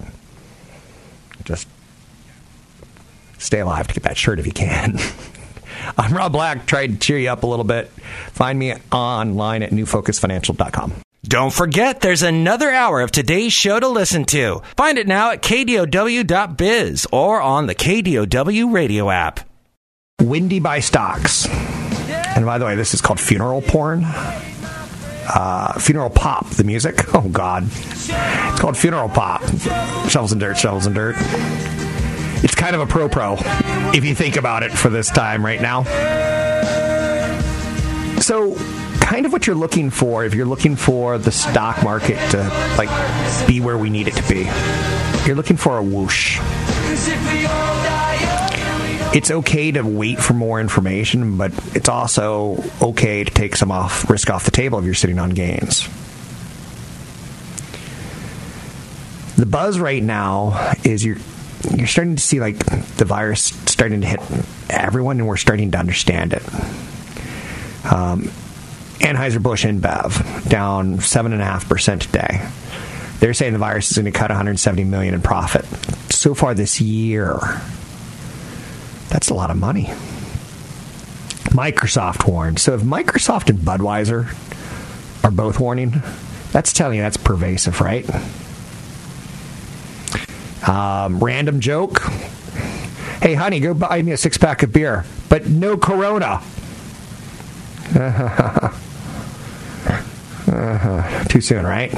Just 1.44 1.68
stay 3.38 3.60
alive 3.60 3.88
to 3.88 3.94
get 3.94 4.04
that 4.04 4.18
shirt 4.18 4.40
if 4.40 4.46
you 4.46 4.52
can. 4.52 4.98
I'm 5.98 6.14
Rob 6.14 6.32
Black. 6.32 6.66
Tried 6.66 6.88
to 6.88 6.98
cheer 6.98 7.18
you 7.18 7.30
up 7.30 7.44
a 7.44 7.48
little 7.48 7.66
bit. 7.66 7.88
Find 8.32 8.58
me 8.58 8.74
online 8.92 9.64
at 9.64 9.72
newfocusfinancial.com. 9.72 10.94
Don't 11.24 11.54
forget, 11.54 12.02
there's 12.02 12.24
another 12.24 12.72
hour 12.72 13.02
of 13.02 13.12
today's 13.12 13.54
show 13.54 13.80
to 13.80 13.88
listen 13.88 14.26
to. 14.26 14.62
Find 14.76 14.98
it 14.98 15.08
now 15.08 15.32
at 15.32 15.42
kdow.biz 15.42 17.08
or 17.12 17.42
on 17.42 17.68
the 17.68 17.76
KDOW 17.76 18.74
radio 18.74 19.10
app. 19.10 19.42
Windy 20.20 20.60
by 20.60 20.80
Stocks. 20.80 21.48
And 22.36 22.46
by 22.46 22.58
the 22.58 22.66
way, 22.66 22.76
this 22.76 22.94
is 22.94 23.02
called 23.02 23.20
funeral 23.20 23.62
porn. 23.62 24.04
Uh, 25.34 25.80
funeral 25.80 26.10
pop, 26.10 26.50
the 26.52 26.64
music. 26.64 27.00
Oh, 27.14 27.28
God. 27.28 27.68
It's 27.68 28.60
called 28.60 28.78
funeral 28.78 29.10
pop. 29.10 29.42
Shovels 30.10 30.32
and 30.32 30.40
dirt, 30.42 30.58
shovels 30.58 30.86
and 30.86 30.96
dirt. 30.96 31.16
It's 32.44 32.56
kind 32.56 32.76
of 32.76 32.82
a 32.82 32.88
pro 32.88 33.10
pro 33.10 33.38
if 33.94 34.04
you 34.06 34.16
think 34.16 34.38
about 34.38 34.64
it 34.64 34.72
for 34.72 34.90
this 34.90 35.10
time 35.10 35.46
right 35.46 35.62
now. 35.62 35.84
So, 38.22 38.56
kind 39.02 39.26
of 39.26 39.34
what 39.34 39.46
you're 39.46 39.56
looking 39.56 39.90
for 39.90 40.24
if 40.26 40.34
you're 40.34 40.46
looking 40.46 40.76
for 40.76 41.18
the 41.18 41.32
stock 41.32 41.84
market 41.84 42.18
to 42.32 42.38
like 42.78 42.90
be 43.48 43.60
where 43.60 43.78
we 43.78 43.90
need 43.90 44.08
it 44.08 44.16
to 44.16 44.28
be. 44.30 44.50
You're 45.28 45.36
looking 45.36 45.58
for 45.58 45.78
a 45.78 45.84
whoosh 45.84 46.40
it's 49.14 49.32
okay 49.32 49.72
to 49.72 49.82
wait 49.82 50.20
for 50.20 50.34
more 50.34 50.60
information, 50.62 51.38
but 51.38 51.52
it's 51.76 51.90
also 51.90 52.64
okay 52.82 53.24
to 53.24 53.32
take 53.32 53.56
some 53.56 53.72
off 53.72 54.10
risk 54.10 54.30
off 54.30 54.46
the 54.46 54.52
table 54.52 54.80
if 54.80 54.86
you're 54.86 54.94
sitting 54.94 55.20
on 55.20 55.32
gains. 55.32 55.88
The 59.36 59.46
buzz 59.46 59.80
right 59.80 60.04
now 60.04 60.74
is 60.84 61.04
you're 61.04 61.18
you're 61.76 61.88
starting 61.88 62.16
to 62.16 62.22
see 62.22 62.40
like 62.40 62.58
the 62.98 63.06
virus 63.06 63.46
starting 63.66 64.02
to 64.02 64.08
hit 64.08 64.20
everyone, 64.70 65.20
and 65.20 65.28
we're 65.28 65.38
starting 65.38 65.72
to 65.72 65.78
understand 65.78 66.34
it. 66.34 66.44
Um, 67.92 68.32
Anheuser-Busch 69.00 69.66
InBev 69.66 70.50
down 70.50 70.98
7.5% 70.98 72.00
today. 72.00 72.48
They're 73.20 73.34
saying 73.34 73.54
the 73.54 73.60
virus 73.60 73.92
is 73.92 73.98
going 73.98 74.12
to 74.12 74.12
cut 74.12 74.30
170 74.30 74.84
million 74.84 75.14
in 75.14 75.22
profit 75.22 75.66
so 76.12 76.34
far 76.36 76.54
this 76.54 76.80
year. 76.80 77.40
That's 79.12 79.30
a 79.30 79.34
lot 79.34 79.52
of 79.52 79.58
money. 79.58 79.86
Microsoft 81.52 82.28
warned. 82.28 82.60
So 82.60 82.74
if 82.74 82.82
Microsoft 82.82 83.50
and 83.50 83.60
Budweiser 83.60 84.34
are 85.24 85.32
both 85.32 85.60
warning, 85.60 86.02
that's 86.52 86.72
telling 86.74 86.98
you 86.98 87.04
that's 87.04 87.18
pervasive, 87.18 87.82
right? 87.82 88.10
Um, 90.68 91.20
random 91.20 91.60
joke. 91.60 92.02
Hey, 93.22 93.34
honey, 93.34 93.60
go 93.60 93.74
buy 93.74 94.02
me 94.02 94.14
a 94.14 94.18
six 94.18 94.38
pack 94.38 94.64
of 94.64 94.72
beer, 94.72 95.06
but 95.30 95.48
no 95.48 95.78
Corona. 95.78 96.42
uh-huh. 97.94 98.70
Too 101.30 101.42
soon, 101.42 101.66
right? 101.66 101.92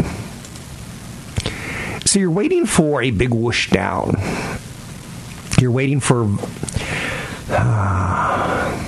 So 2.05 2.19
you're 2.19 2.31
waiting 2.31 2.65
for 2.65 3.01
a 3.01 3.11
big 3.11 3.33
whoosh 3.33 3.69
down. 3.69 4.15
You're 5.59 5.71
waiting 5.71 5.99
for. 5.99 6.25
Uh, 7.49 8.83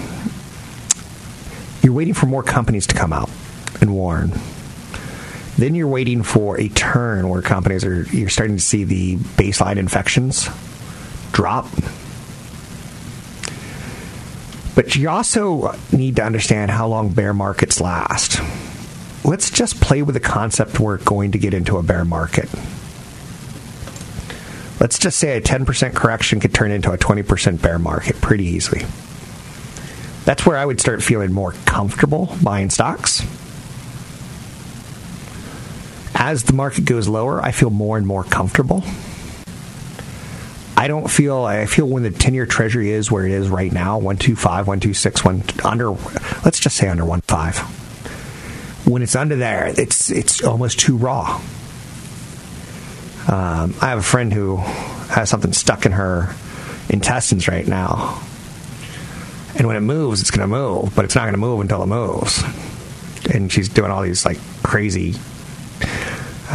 you're 1.81 1.93
waiting 1.93 2.13
for 2.13 2.25
more 2.25 2.43
companies 2.43 2.87
to 2.87 2.95
come 2.95 3.13
out 3.13 3.29
and 3.81 3.93
warn. 3.93 4.31
Then 5.57 5.75
you're 5.75 5.87
waiting 5.87 6.23
for 6.23 6.59
a 6.59 6.67
turn 6.69 7.29
where 7.29 7.41
companies 7.41 7.85
are. 7.85 8.03
You're 8.03 8.29
starting 8.29 8.57
to 8.57 8.61
see 8.61 8.83
the 8.83 9.15
baseline 9.15 9.77
infections 9.77 10.49
drop. 11.31 11.67
But 14.75 14.95
you 14.95 15.09
also 15.09 15.73
need 15.93 16.17
to 16.17 16.23
understand 16.23 16.71
how 16.71 16.87
long 16.87 17.09
bear 17.09 17.33
markets 17.33 17.79
last. 17.79 18.41
Let's 19.23 19.49
just 19.49 19.79
play 19.79 20.01
with 20.01 20.15
the 20.15 20.19
concept 20.19 20.79
we're 20.79 20.97
going 20.97 21.31
to 21.31 21.37
get 21.37 21.53
into 21.53 21.77
a 21.77 21.83
bear 21.83 22.03
market. 22.03 22.49
Let's 24.79 24.99
just 24.99 25.17
say 25.17 25.37
a 25.37 25.41
10% 25.41 25.95
correction 25.95 26.39
could 26.39 26.53
turn 26.53 26.71
into 26.71 26.91
a 26.91 26.97
20% 26.97 27.61
bear 27.61 27.79
market 27.79 28.19
pretty 28.21 28.45
easily. 28.45 28.85
That's 30.25 30.45
where 30.45 30.57
I 30.57 30.65
would 30.65 30.79
start 30.79 31.03
feeling 31.03 31.31
more 31.31 31.53
comfortable 31.65 32.35
buying 32.43 32.69
stocks. 32.69 33.21
As 36.15 36.43
the 36.43 36.53
market 36.53 36.85
goes 36.85 37.07
lower, 37.07 37.41
I 37.41 37.51
feel 37.51 37.69
more 37.69 37.97
and 37.97 38.07
more 38.07 38.23
comfortable. 38.23 38.83
I 40.77 40.87
don't 40.87 41.09
feel 41.09 41.43
I 41.43 41.65
feel 41.67 41.87
when 41.87 42.03
the 42.03 42.09
10-year 42.09 42.45
treasury 42.45 42.91
is 42.91 43.09
where 43.09 43.25
it 43.25 43.31
is 43.31 43.49
right 43.49 43.71
now, 43.71 43.97
125, 43.97 44.67
126, 44.67 45.23
one 45.23 45.43
under 45.63 45.91
let's 46.43 46.59
just 46.59 46.75
say 46.75 46.89
under 46.89 47.05
15. 47.05 47.53
When 48.91 49.01
it's 49.01 49.15
under 49.15 49.35
there, 49.35 49.67
it's 49.77 50.11
it's 50.11 50.43
almost 50.43 50.79
too 50.79 50.97
raw. 50.97 51.41
Um, 53.27 53.73
I 53.81 53.89
have 53.89 53.99
a 53.99 54.03
friend 54.03 54.31
who 54.31 54.57
has 54.57 55.29
something 55.29 55.53
stuck 55.53 55.85
in 55.85 55.93
her 55.93 56.35
intestines 56.89 57.47
right 57.47 57.67
now. 57.67 58.21
And 59.57 59.67
when 59.67 59.77
it 59.77 59.81
moves, 59.81 60.21
it's 60.21 60.31
going 60.31 60.41
to 60.41 60.47
move, 60.47 60.93
but 60.95 61.05
it's 61.05 61.15
not 61.15 61.21
going 61.21 61.33
to 61.33 61.39
move 61.39 61.61
until 61.61 61.81
it 61.81 61.87
moves. 61.87 62.43
And 63.33 63.51
she's 63.51 63.69
doing 63.69 63.89
all 63.89 64.01
these 64.01 64.25
like 64.25 64.37
crazy 64.63 65.15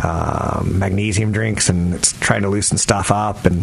um, 0.04 0.78
magnesium 0.78 1.32
drinks 1.32 1.68
and 1.68 1.94
it's 1.94 2.18
trying 2.20 2.42
to 2.42 2.48
loosen 2.48 2.78
stuff 2.78 3.10
up 3.10 3.46
and 3.46 3.62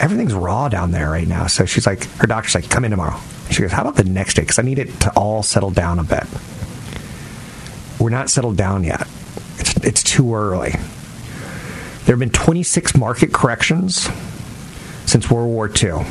everything's 0.00 0.34
raw 0.34 0.68
down 0.68 0.92
there 0.92 1.10
right 1.10 1.28
now. 1.28 1.46
So 1.46 1.66
she's 1.66 1.86
like, 1.86 2.04
her 2.18 2.26
doctor's 2.26 2.54
like, 2.54 2.70
come 2.70 2.84
in 2.84 2.90
tomorrow. 2.90 3.18
She 3.50 3.62
goes, 3.62 3.72
how 3.72 3.82
about 3.82 3.96
the 3.96 4.04
next 4.04 4.34
day? 4.34 4.42
Because 4.42 4.58
I 4.58 4.62
need 4.62 4.78
it 4.78 4.88
to 5.00 5.10
all 5.10 5.42
settle 5.42 5.70
down 5.70 5.98
a 5.98 6.04
bit. 6.04 6.24
We're 8.00 8.10
not 8.10 8.30
settled 8.30 8.56
down 8.56 8.84
yet. 8.84 9.06
It's, 9.58 9.76
it's 9.84 10.02
too 10.02 10.34
early. 10.34 10.74
There 12.06 12.14
have 12.14 12.20
been 12.20 12.30
26 12.30 12.96
market 12.96 13.32
corrections 13.32 14.08
since 15.06 15.28
World 15.28 15.48
War 15.48 15.68
II, 15.68 16.06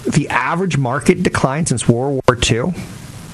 The 0.10 0.30
average 0.30 0.80
market 0.80 1.22
decline 1.22 1.68
since 1.68 1.88
World 1.88 2.24
War 2.28 2.36
II, 2.36 2.74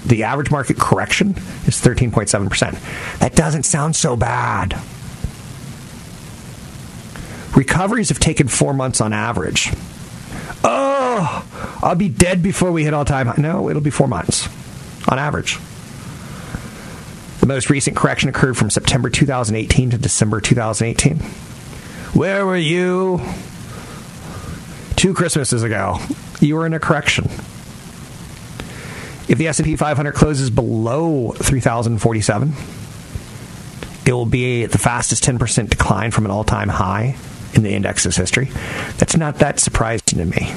the 0.05 0.23
average 0.23 0.51
market 0.51 0.77
correction 0.77 1.29
is 1.65 1.81
13.7%. 1.81 3.19
That 3.19 3.35
doesn't 3.35 3.63
sound 3.63 3.95
so 3.95 4.17
bad. 4.17 4.77
Recoveries 7.55 8.09
have 8.09 8.19
taken 8.19 8.49
four 8.49 8.73
months 8.73 8.99
on 8.99 9.13
average. 9.13 9.71
Oh, 10.63 11.79
I'll 11.81 11.95
be 11.95 12.09
dead 12.09 12.41
before 12.41 12.71
we 12.71 12.83
hit 12.83 12.93
all 12.93 13.05
time. 13.05 13.27
High 13.27 13.35
no, 13.37 13.69
it'll 13.69 13.81
be 13.81 13.89
four 13.89 14.07
months 14.07 14.47
on 15.07 15.19
average. 15.19 15.59
The 17.39 17.45
most 17.45 17.69
recent 17.69 17.95
correction 17.95 18.29
occurred 18.29 18.57
from 18.57 18.69
September 18.69 19.09
2018 19.09 19.91
to 19.91 19.97
December 19.97 20.41
2018. 20.41 21.19
Where 22.13 22.45
were 22.45 22.57
you? 22.57 23.21
Two 24.95 25.13
Christmases 25.13 25.63
ago. 25.63 25.99
You 26.41 26.55
were 26.55 26.65
in 26.65 26.73
a 26.73 26.79
correction. 26.79 27.25
If 29.29 29.37
the 29.37 29.47
S&P 29.47 29.75
500 29.75 30.13
closes 30.13 30.49
below 30.49 31.31
3047, 31.31 32.53
it 34.05 34.13
will 34.13 34.25
be 34.25 34.65
the 34.65 34.77
fastest 34.77 35.23
10% 35.23 35.69
decline 35.69 36.11
from 36.11 36.25
an 36.25 36.31
all-time 36.31 36.69
high 36.69 37.17
in 37.57 37.63
the 37.63 37.73
index's 37.73 38.15
history. 38.15 38.49
That's 38.97 39.17
not 39.17 39.39
that 39.39 39.59
surprising 39.59 40.19
to 40.19 40.25
me. 40.25 40.53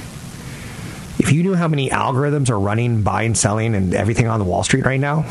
If 1.18 1.32
you 1.32 1.42
knew 1.42 1.54
how 1.54 1.68
many 1.68 1.90
algorithms 1.90 2.48
are 2.50 2.58
running, 2.58 3.02
buying, 3.02 3.34
selling, 3.34 3.74
and 3.74 3.94
everything 3.94 4.26
on 4.26 4.38
the 4.38 4.44
Wall 4.44 4.62
Street 4.62 4.84
right 4.84 5.00
now, 5.00 5.24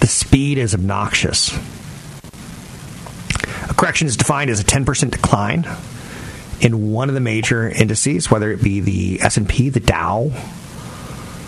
the 0.00 0.06
speed 0.06 0.58
is 0.58 0.74
obnoxious. 0.74 1.56
A 3.70 3.74
correction 3.74 4.06
is 4.06 4.16
defined 4.16 4.50
as 4.50 4.60
a 4.60 4.64
10% 4.64 5.10
decline 5.10 5.66
in 6.60 6.92
one 6.92 7.08
of 7.08 7.14
the 7.14 7.20
major 7.20 7.68
indices, 7.68 8.30
whether 8.30 8.50
it 8.50 8.62
be 8.62 8.80
the 8.80 9.20
S&P, 9.22 9.68
the 9.68 9.80
Dow, 9.80 10.30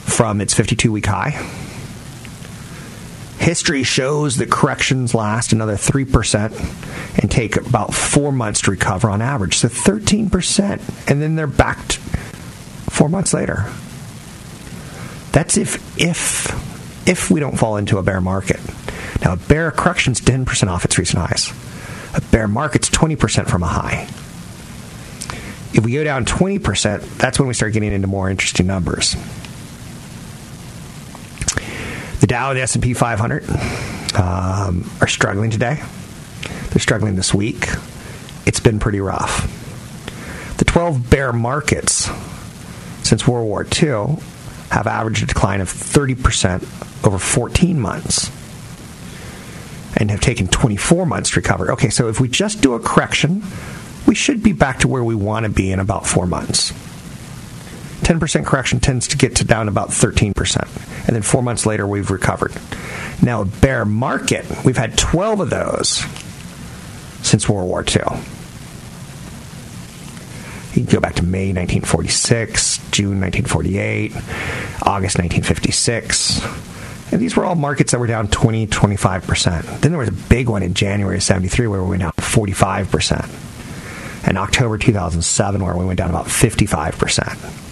from 0.05 0.41
its 0.41 0.55
52-week 0.55 1.07
high. 1.07 1.64
History 3.45 3.83
shows 3.83 4.39
that 4.39 4.51
corrections 4.51 5.15
last 5.15 5.53
another 5.53 5.75
3% 5.75 7.19
and 7.21 7.31
take 7.31 7.57
about 7.57 7.93
four 7.93 8.33
months 8.33 8.63
to 8.63 8.71
recover 8.71 9.11
on 9.11 9.21
average. 9.21 9.59
So 9.59 9.69
13%. 9.69 11.11
And 11.11 11.21
then 11.21 11.35
they're 11.35 11.47
back 11.47 11.77
four 12.89 13.11
months 13.11 13.35
later. 13.35 13.71
That's 15.33 15.59
if, 15.59 15.77
if, 16.01 17.07
if 17.07 17.31
we 17.31 17.39
don't 17.39 17.59
fall 17.59 17.77
into 17.77 17.99
a 17.99 18.03
bear 18.03 18.23
market. 18.23 18.61
Now, 19.21 19.35
a 19.35 19.37
bear 19.37 19.71
correction's 19.71 20.23
10% 20.23 20.69
off 20.69 20.87
its 20.87 20.97
recent 20.97 21.19
highs. 21.19 21.53
A 22.17 22.23
bear 22.31 22.49
market's 22.49 22.89
20% 22.89 23.47
from 23.47 23.63
a 23.63 23.67
high. 23.67 24.05
If 25.75 25.85
we 25.85 25.93
go 25.93 26.03
down 26.03 26.25
20%, 26.25 27.19
that's 27.19 27.39
when 27.39 27.49
we 27.49 27.53
start 27.53 27.75
getting 27.75 27.93
into 27.93 28.09
more 28.09 28.31
interesting 28.31 28.67
numbers. 28.67 29.17
The 32.21 32.27
Dow 32.27 32.51
and 32.51 32.59
the 32.59 32.63
S&P 32.63 32.95
500 32.95 33.49
um, 34.19 34.91
are 35.01 35.07
struggling 35.07 35.51
today. 35.51 35.83
They're 36.71 36.81
struggling 36.81 37.17
this 37.17 37.35
week. 37.35 37.69
It's 38.47 38.61
been 38.61 38.79
pretty 38.79 39.01
rough. 39.01 39.51
The 40.59 40.65
12 40.65 41.11
bear 41.11 41.33
markets 41.33 42.11
since 43.03 43.27
World 43.27 43.47
War 43.47 43.65
II 43.65 44.17
have 44.71 44.87
averaged 44.87 45.23
a 45.23 45.27
decline 45.27 45.61
of 45.61 45.69
30% 45.69 47.07
over 47.07 47.19
14 47.19 47.79
months 47.79 48.31
and 49.97 50.11
have 50.11 50.21
taken 50.21 50.49
24 50.49 51.07
months 51.07 51.31
to 51.31 51.41
recover. 51.41 51.73
Okay, 51.73 51.91
so 51.91 52.09
if 52.09 52.21
we 52.21 52.29
just 52.29 52.61
do 52.61 52.75
a 52.75 52.81
correction, 52.81 53.43
we 54.07 54.15
should 54.15 54.43
be 54.43 54.53
back 54.53 54.81
to 54.81 54.89
where 54.89 55.05
we 55.05 55.15
want 55.15 55.45
to 55.45 55.51
be 55.51 55.71
in 55.71 55.81
about 55.81 56.07
four 56.07 56.27
months. 56.27 56.73
10% 58.05 58.45
correction 58.45 58.81
tends 58.81 59.09
to 59.09 59.17
get 59.17 59.37
to 59.37 59.45
down 59.45 59.69
about 59.69 59.89
13%. 59.89 61.07
And 61.07 61.17
then 61.17 61.23
four 61.23 61.43
months 61.43 61.67
later, 61.67 61.87
we've 61.87 62.11
recovered. 62.11 62.53
Now, 63.23 63.45
bear 63.45 63.85
market, 63.85 64.45
we've 64.65 64.77
had 64.77 64.99
12 64.99 65.41
of 65.41 65.51
those 65.51 66.05
since 67.27 67.49
World 67.49 67.69
War 67.69 67.83
II. 67.83 68.19
You 70.75 70.85
can 70.85 70.93
go 70.93 71.01
back 71.01 71.15
to 71.17 71.23
May 71.23 71.53
1946, 71.53 72.79
June 72.91 73.21
1948, 73.21 74.13
August 74.83 75.19
1956. 75.19 76.43
And 77.13 77.23
these 77.23 77.37
were 77.37 77.45
all 77.45 77.55
markets 77.55 77.93
that 77.93 78.01
were 78.01 78.09
down 78.09 78.27
20, 78.29 78.67
25%. 78.67 79.81
Then 79.81 79.93
there 79.93 79.99
was 79.99 80.09
a 80.09 80.13
big 80.13 80.49
one 80.49 80.65
in 80.65 80.75
January 80.75 81.17
of 81.17 81.23
73 81.23 81.69
where 81.69 81.83
we 81.83 81.91
went 81.91 82.03
down 82.03 82.13
45%. 82.13 84.27
And 84.27 84.37
October 84.37 84.79
2007 84.79 85.65
where 85.65 85.77
we 85.77 85.85
went 85.85 85.99
down 85.99 86.11
about 86.11 86.27
55%. 86.27 87.64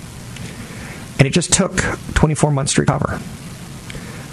And 1.18 1.26
it 1.26 1.32
just 1.32 1.52
took 1.52 1.76
24 2.14 2.50
months 2.50 2.74
to 2.74 2.80
recover. 2.80 3.20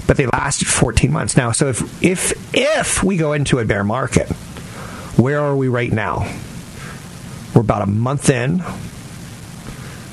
But 0.07 0.17
they 0.17 0.25
lasted 0.25 0.67
14 0.67 1.11
months. 1.11 1.37
Now, 1.37 1.51
so 1.51 1.69
if 1.69 2.03
if 2.03 2.55
if 2.55 3.03
we 3.03 3.17
go 3.17 3.33
into 3.33 3.59
a 3.59 3.65
bear 3.65 3.83
market, 3.83 4.27
where 5.17 5.39
are 5.39 5.55
we 5.55 5.67
right 5.67 5.91
now? 5.91 6.31
We're 7.53 7.61
about 7.61 7.83
a 7.83 7.85
month 7.85 8.29
in. 8.29 8.63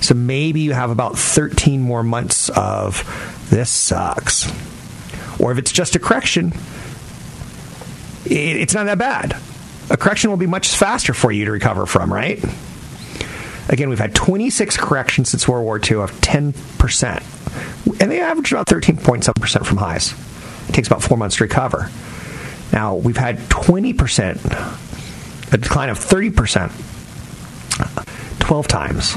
So 0.00 0.14
maybe 0.14 0.60
you 0.60 0.72
have 0.72 0.90
about 0.90 1.18
13 1.18 1.80
more 1.80 2.02
months 2.02 2.50
of 2.50 3.04
this 3.50 3.70
sucks. 3.70 4.50
Or 5.40 5.52
if 5.52 5.58
it's 5.58 5.72
just 5.72 5.96
a 5.96 5.98
correction, 5.98 6.52
it's 8.24 8.74
not 8.74 8.84
that 8.84 8.98
bad. 8.98 9.36
A 9.90 9.96
correction 9.96 10.30
will 10.30 10.36
be 10.36 10.46
much 10.46 10.76
faster 10.76 11.14
for 11.14 11.30
you 11.30 11.44
to 11.44 11.52
recover 11.52 11.86
from, 11.86 12.12
right? 12.12 12.44
Again, 13.68 13.88
we've 13.88 13.98
had 13.98 14.14
26 14.14 14.76
corrections 14.76 15.30
since 15.30 15.48
World 15.48 15.64
War 15.64 15.78
II 15.78 16.02
of 16.02 16.12
10%. 16.20 18.00
And 18.00 18.10
they 18.10 18.20
average 18.20 18.52
about 18.52 18.66
13.7% 18.66 19.66
from 19.66 19.78
highs. 19.78 20.14
It 20.68 20.72
takes 20.72 20.88
about 20.88 21.02
four 21.02 21.16
months 21.16 21.36
to 21.36 21.44
recover. 21.44 21.90
Now, 22.72 22.96
we've 22.96 23.16
had 23.16 23.38
20%, 23.38 25.52
a 25.52 25.56
decline 25.56 25.88
of 25.88 25.98
30%, 25.98 26.70
12 28.40 28.68
times. 28.68 29.16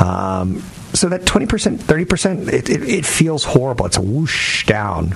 Um, 0.00 0.62
so 0.92 1.08
that 1.08 1.22
20%, 1.22 1.78
30%, 1.78 2.52
it, 2.52 2.70
it, 2.70 2.82
it 2.82 3.06
feels 3.06 3.44
horrible. 3.44 3.86
It's 3.86 3.96
a 3.96 4.02
whoosh 4.02 4.66
down. 4.66 5.14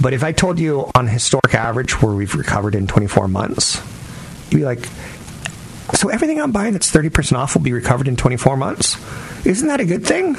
But 0.00 0.12
if 0.12 0.22
I 0.22 0.30
told 0.32 0.60
you 0.60 0.90
on 0.94 1.08
historic 1.08 1.54
average 1.54 2.00
where 2.00 2.12
we've 2.12 2.34
recovered 2.34 2.76
in 2.76 2.86
24 2.86 3.28
months, 3.28 3.82
you'd 4.50 4.58
be 4.58 4.64
like, 4.64 4.88
so 5.94 6.08
everything 6.08 6.40
I'm 6.40 6.52
buying 6.52 6.72
that's 6.72 6.90
30% 6.90 7.36
off 7.36 7.54
will 7.54 7.62
be 7.62 7.72
recovered 7.72 8.08
in 8.08 8.16
24 8.16 8.56
months? 8.56 8.96
Isn't 9.46 9.68
that 9.68 9.80
a 9.80 9.84
good 9.84 10.06
thing? 10.06 10.36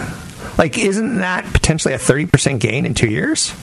Like, 0.57 0.77
isn't 0.77 1.19
that 1.19 1.45
potentially 1.53 1.93
a 1.93 1.97
30% 1.97 2.59
gain 2.59 2.85
in 2.85 2.93
two 2.93 3.09
years? 3.09 3.53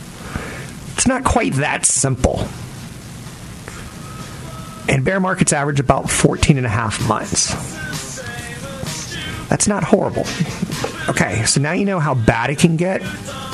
It's 0.95 1.07
not 1.07 1.25
quite 1.25 1.55
that 1.55 1.85
simple. 1.85 2.49
And 4.89 5.05
bear 5.05 5.21
markets 5.21 5.53
average 5.53 5.81
about 5.81 6.11
14 6.11 6.57
and 6.57 6.67
a 6.67 6.71
half 6.71 7.07
months. 7.07 7.55
That's 9.49 9.69
not 9.69 9.85
horrible. 9.85 10.25
Okay, 11.09 11.45
so 11.45 11.61
now 11.61 11.73
you 11.73 11.85
know 11.85 12.01
how 12.01 12.15
bad 12.15 12.51
it 12.51 12.59
can 12.59 12.77
get 12.77 13.03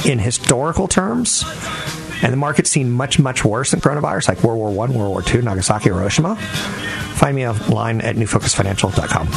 in 0.06 0.18
historical 0.18 0.88
terms. 0.88 1.44
And 2.22 2.32
the 2.32 2.36
market's 2.36 2.70
seen 2.70 2.90
much, 2.90 3.18
much 3.18 3.44
worse 3.44 3.72
than 3.72 3.80
coronavirus, 3.80 4.28
like 4.28 4.42
World 4.42 4.58
War 4.58 4.68
I, 4.70 4.90
World 4.90 5.10
War 5.10 5.22
II, 5.26 5.42
Nagasaki, 5.42 5.84
Hiroshima. 5.84 6.36
Find 6.36 7.36
me 7.36 7.46
online 7.46 8.00
at 8.00 8.16
newfocusfinancial.com. 8.16 9.34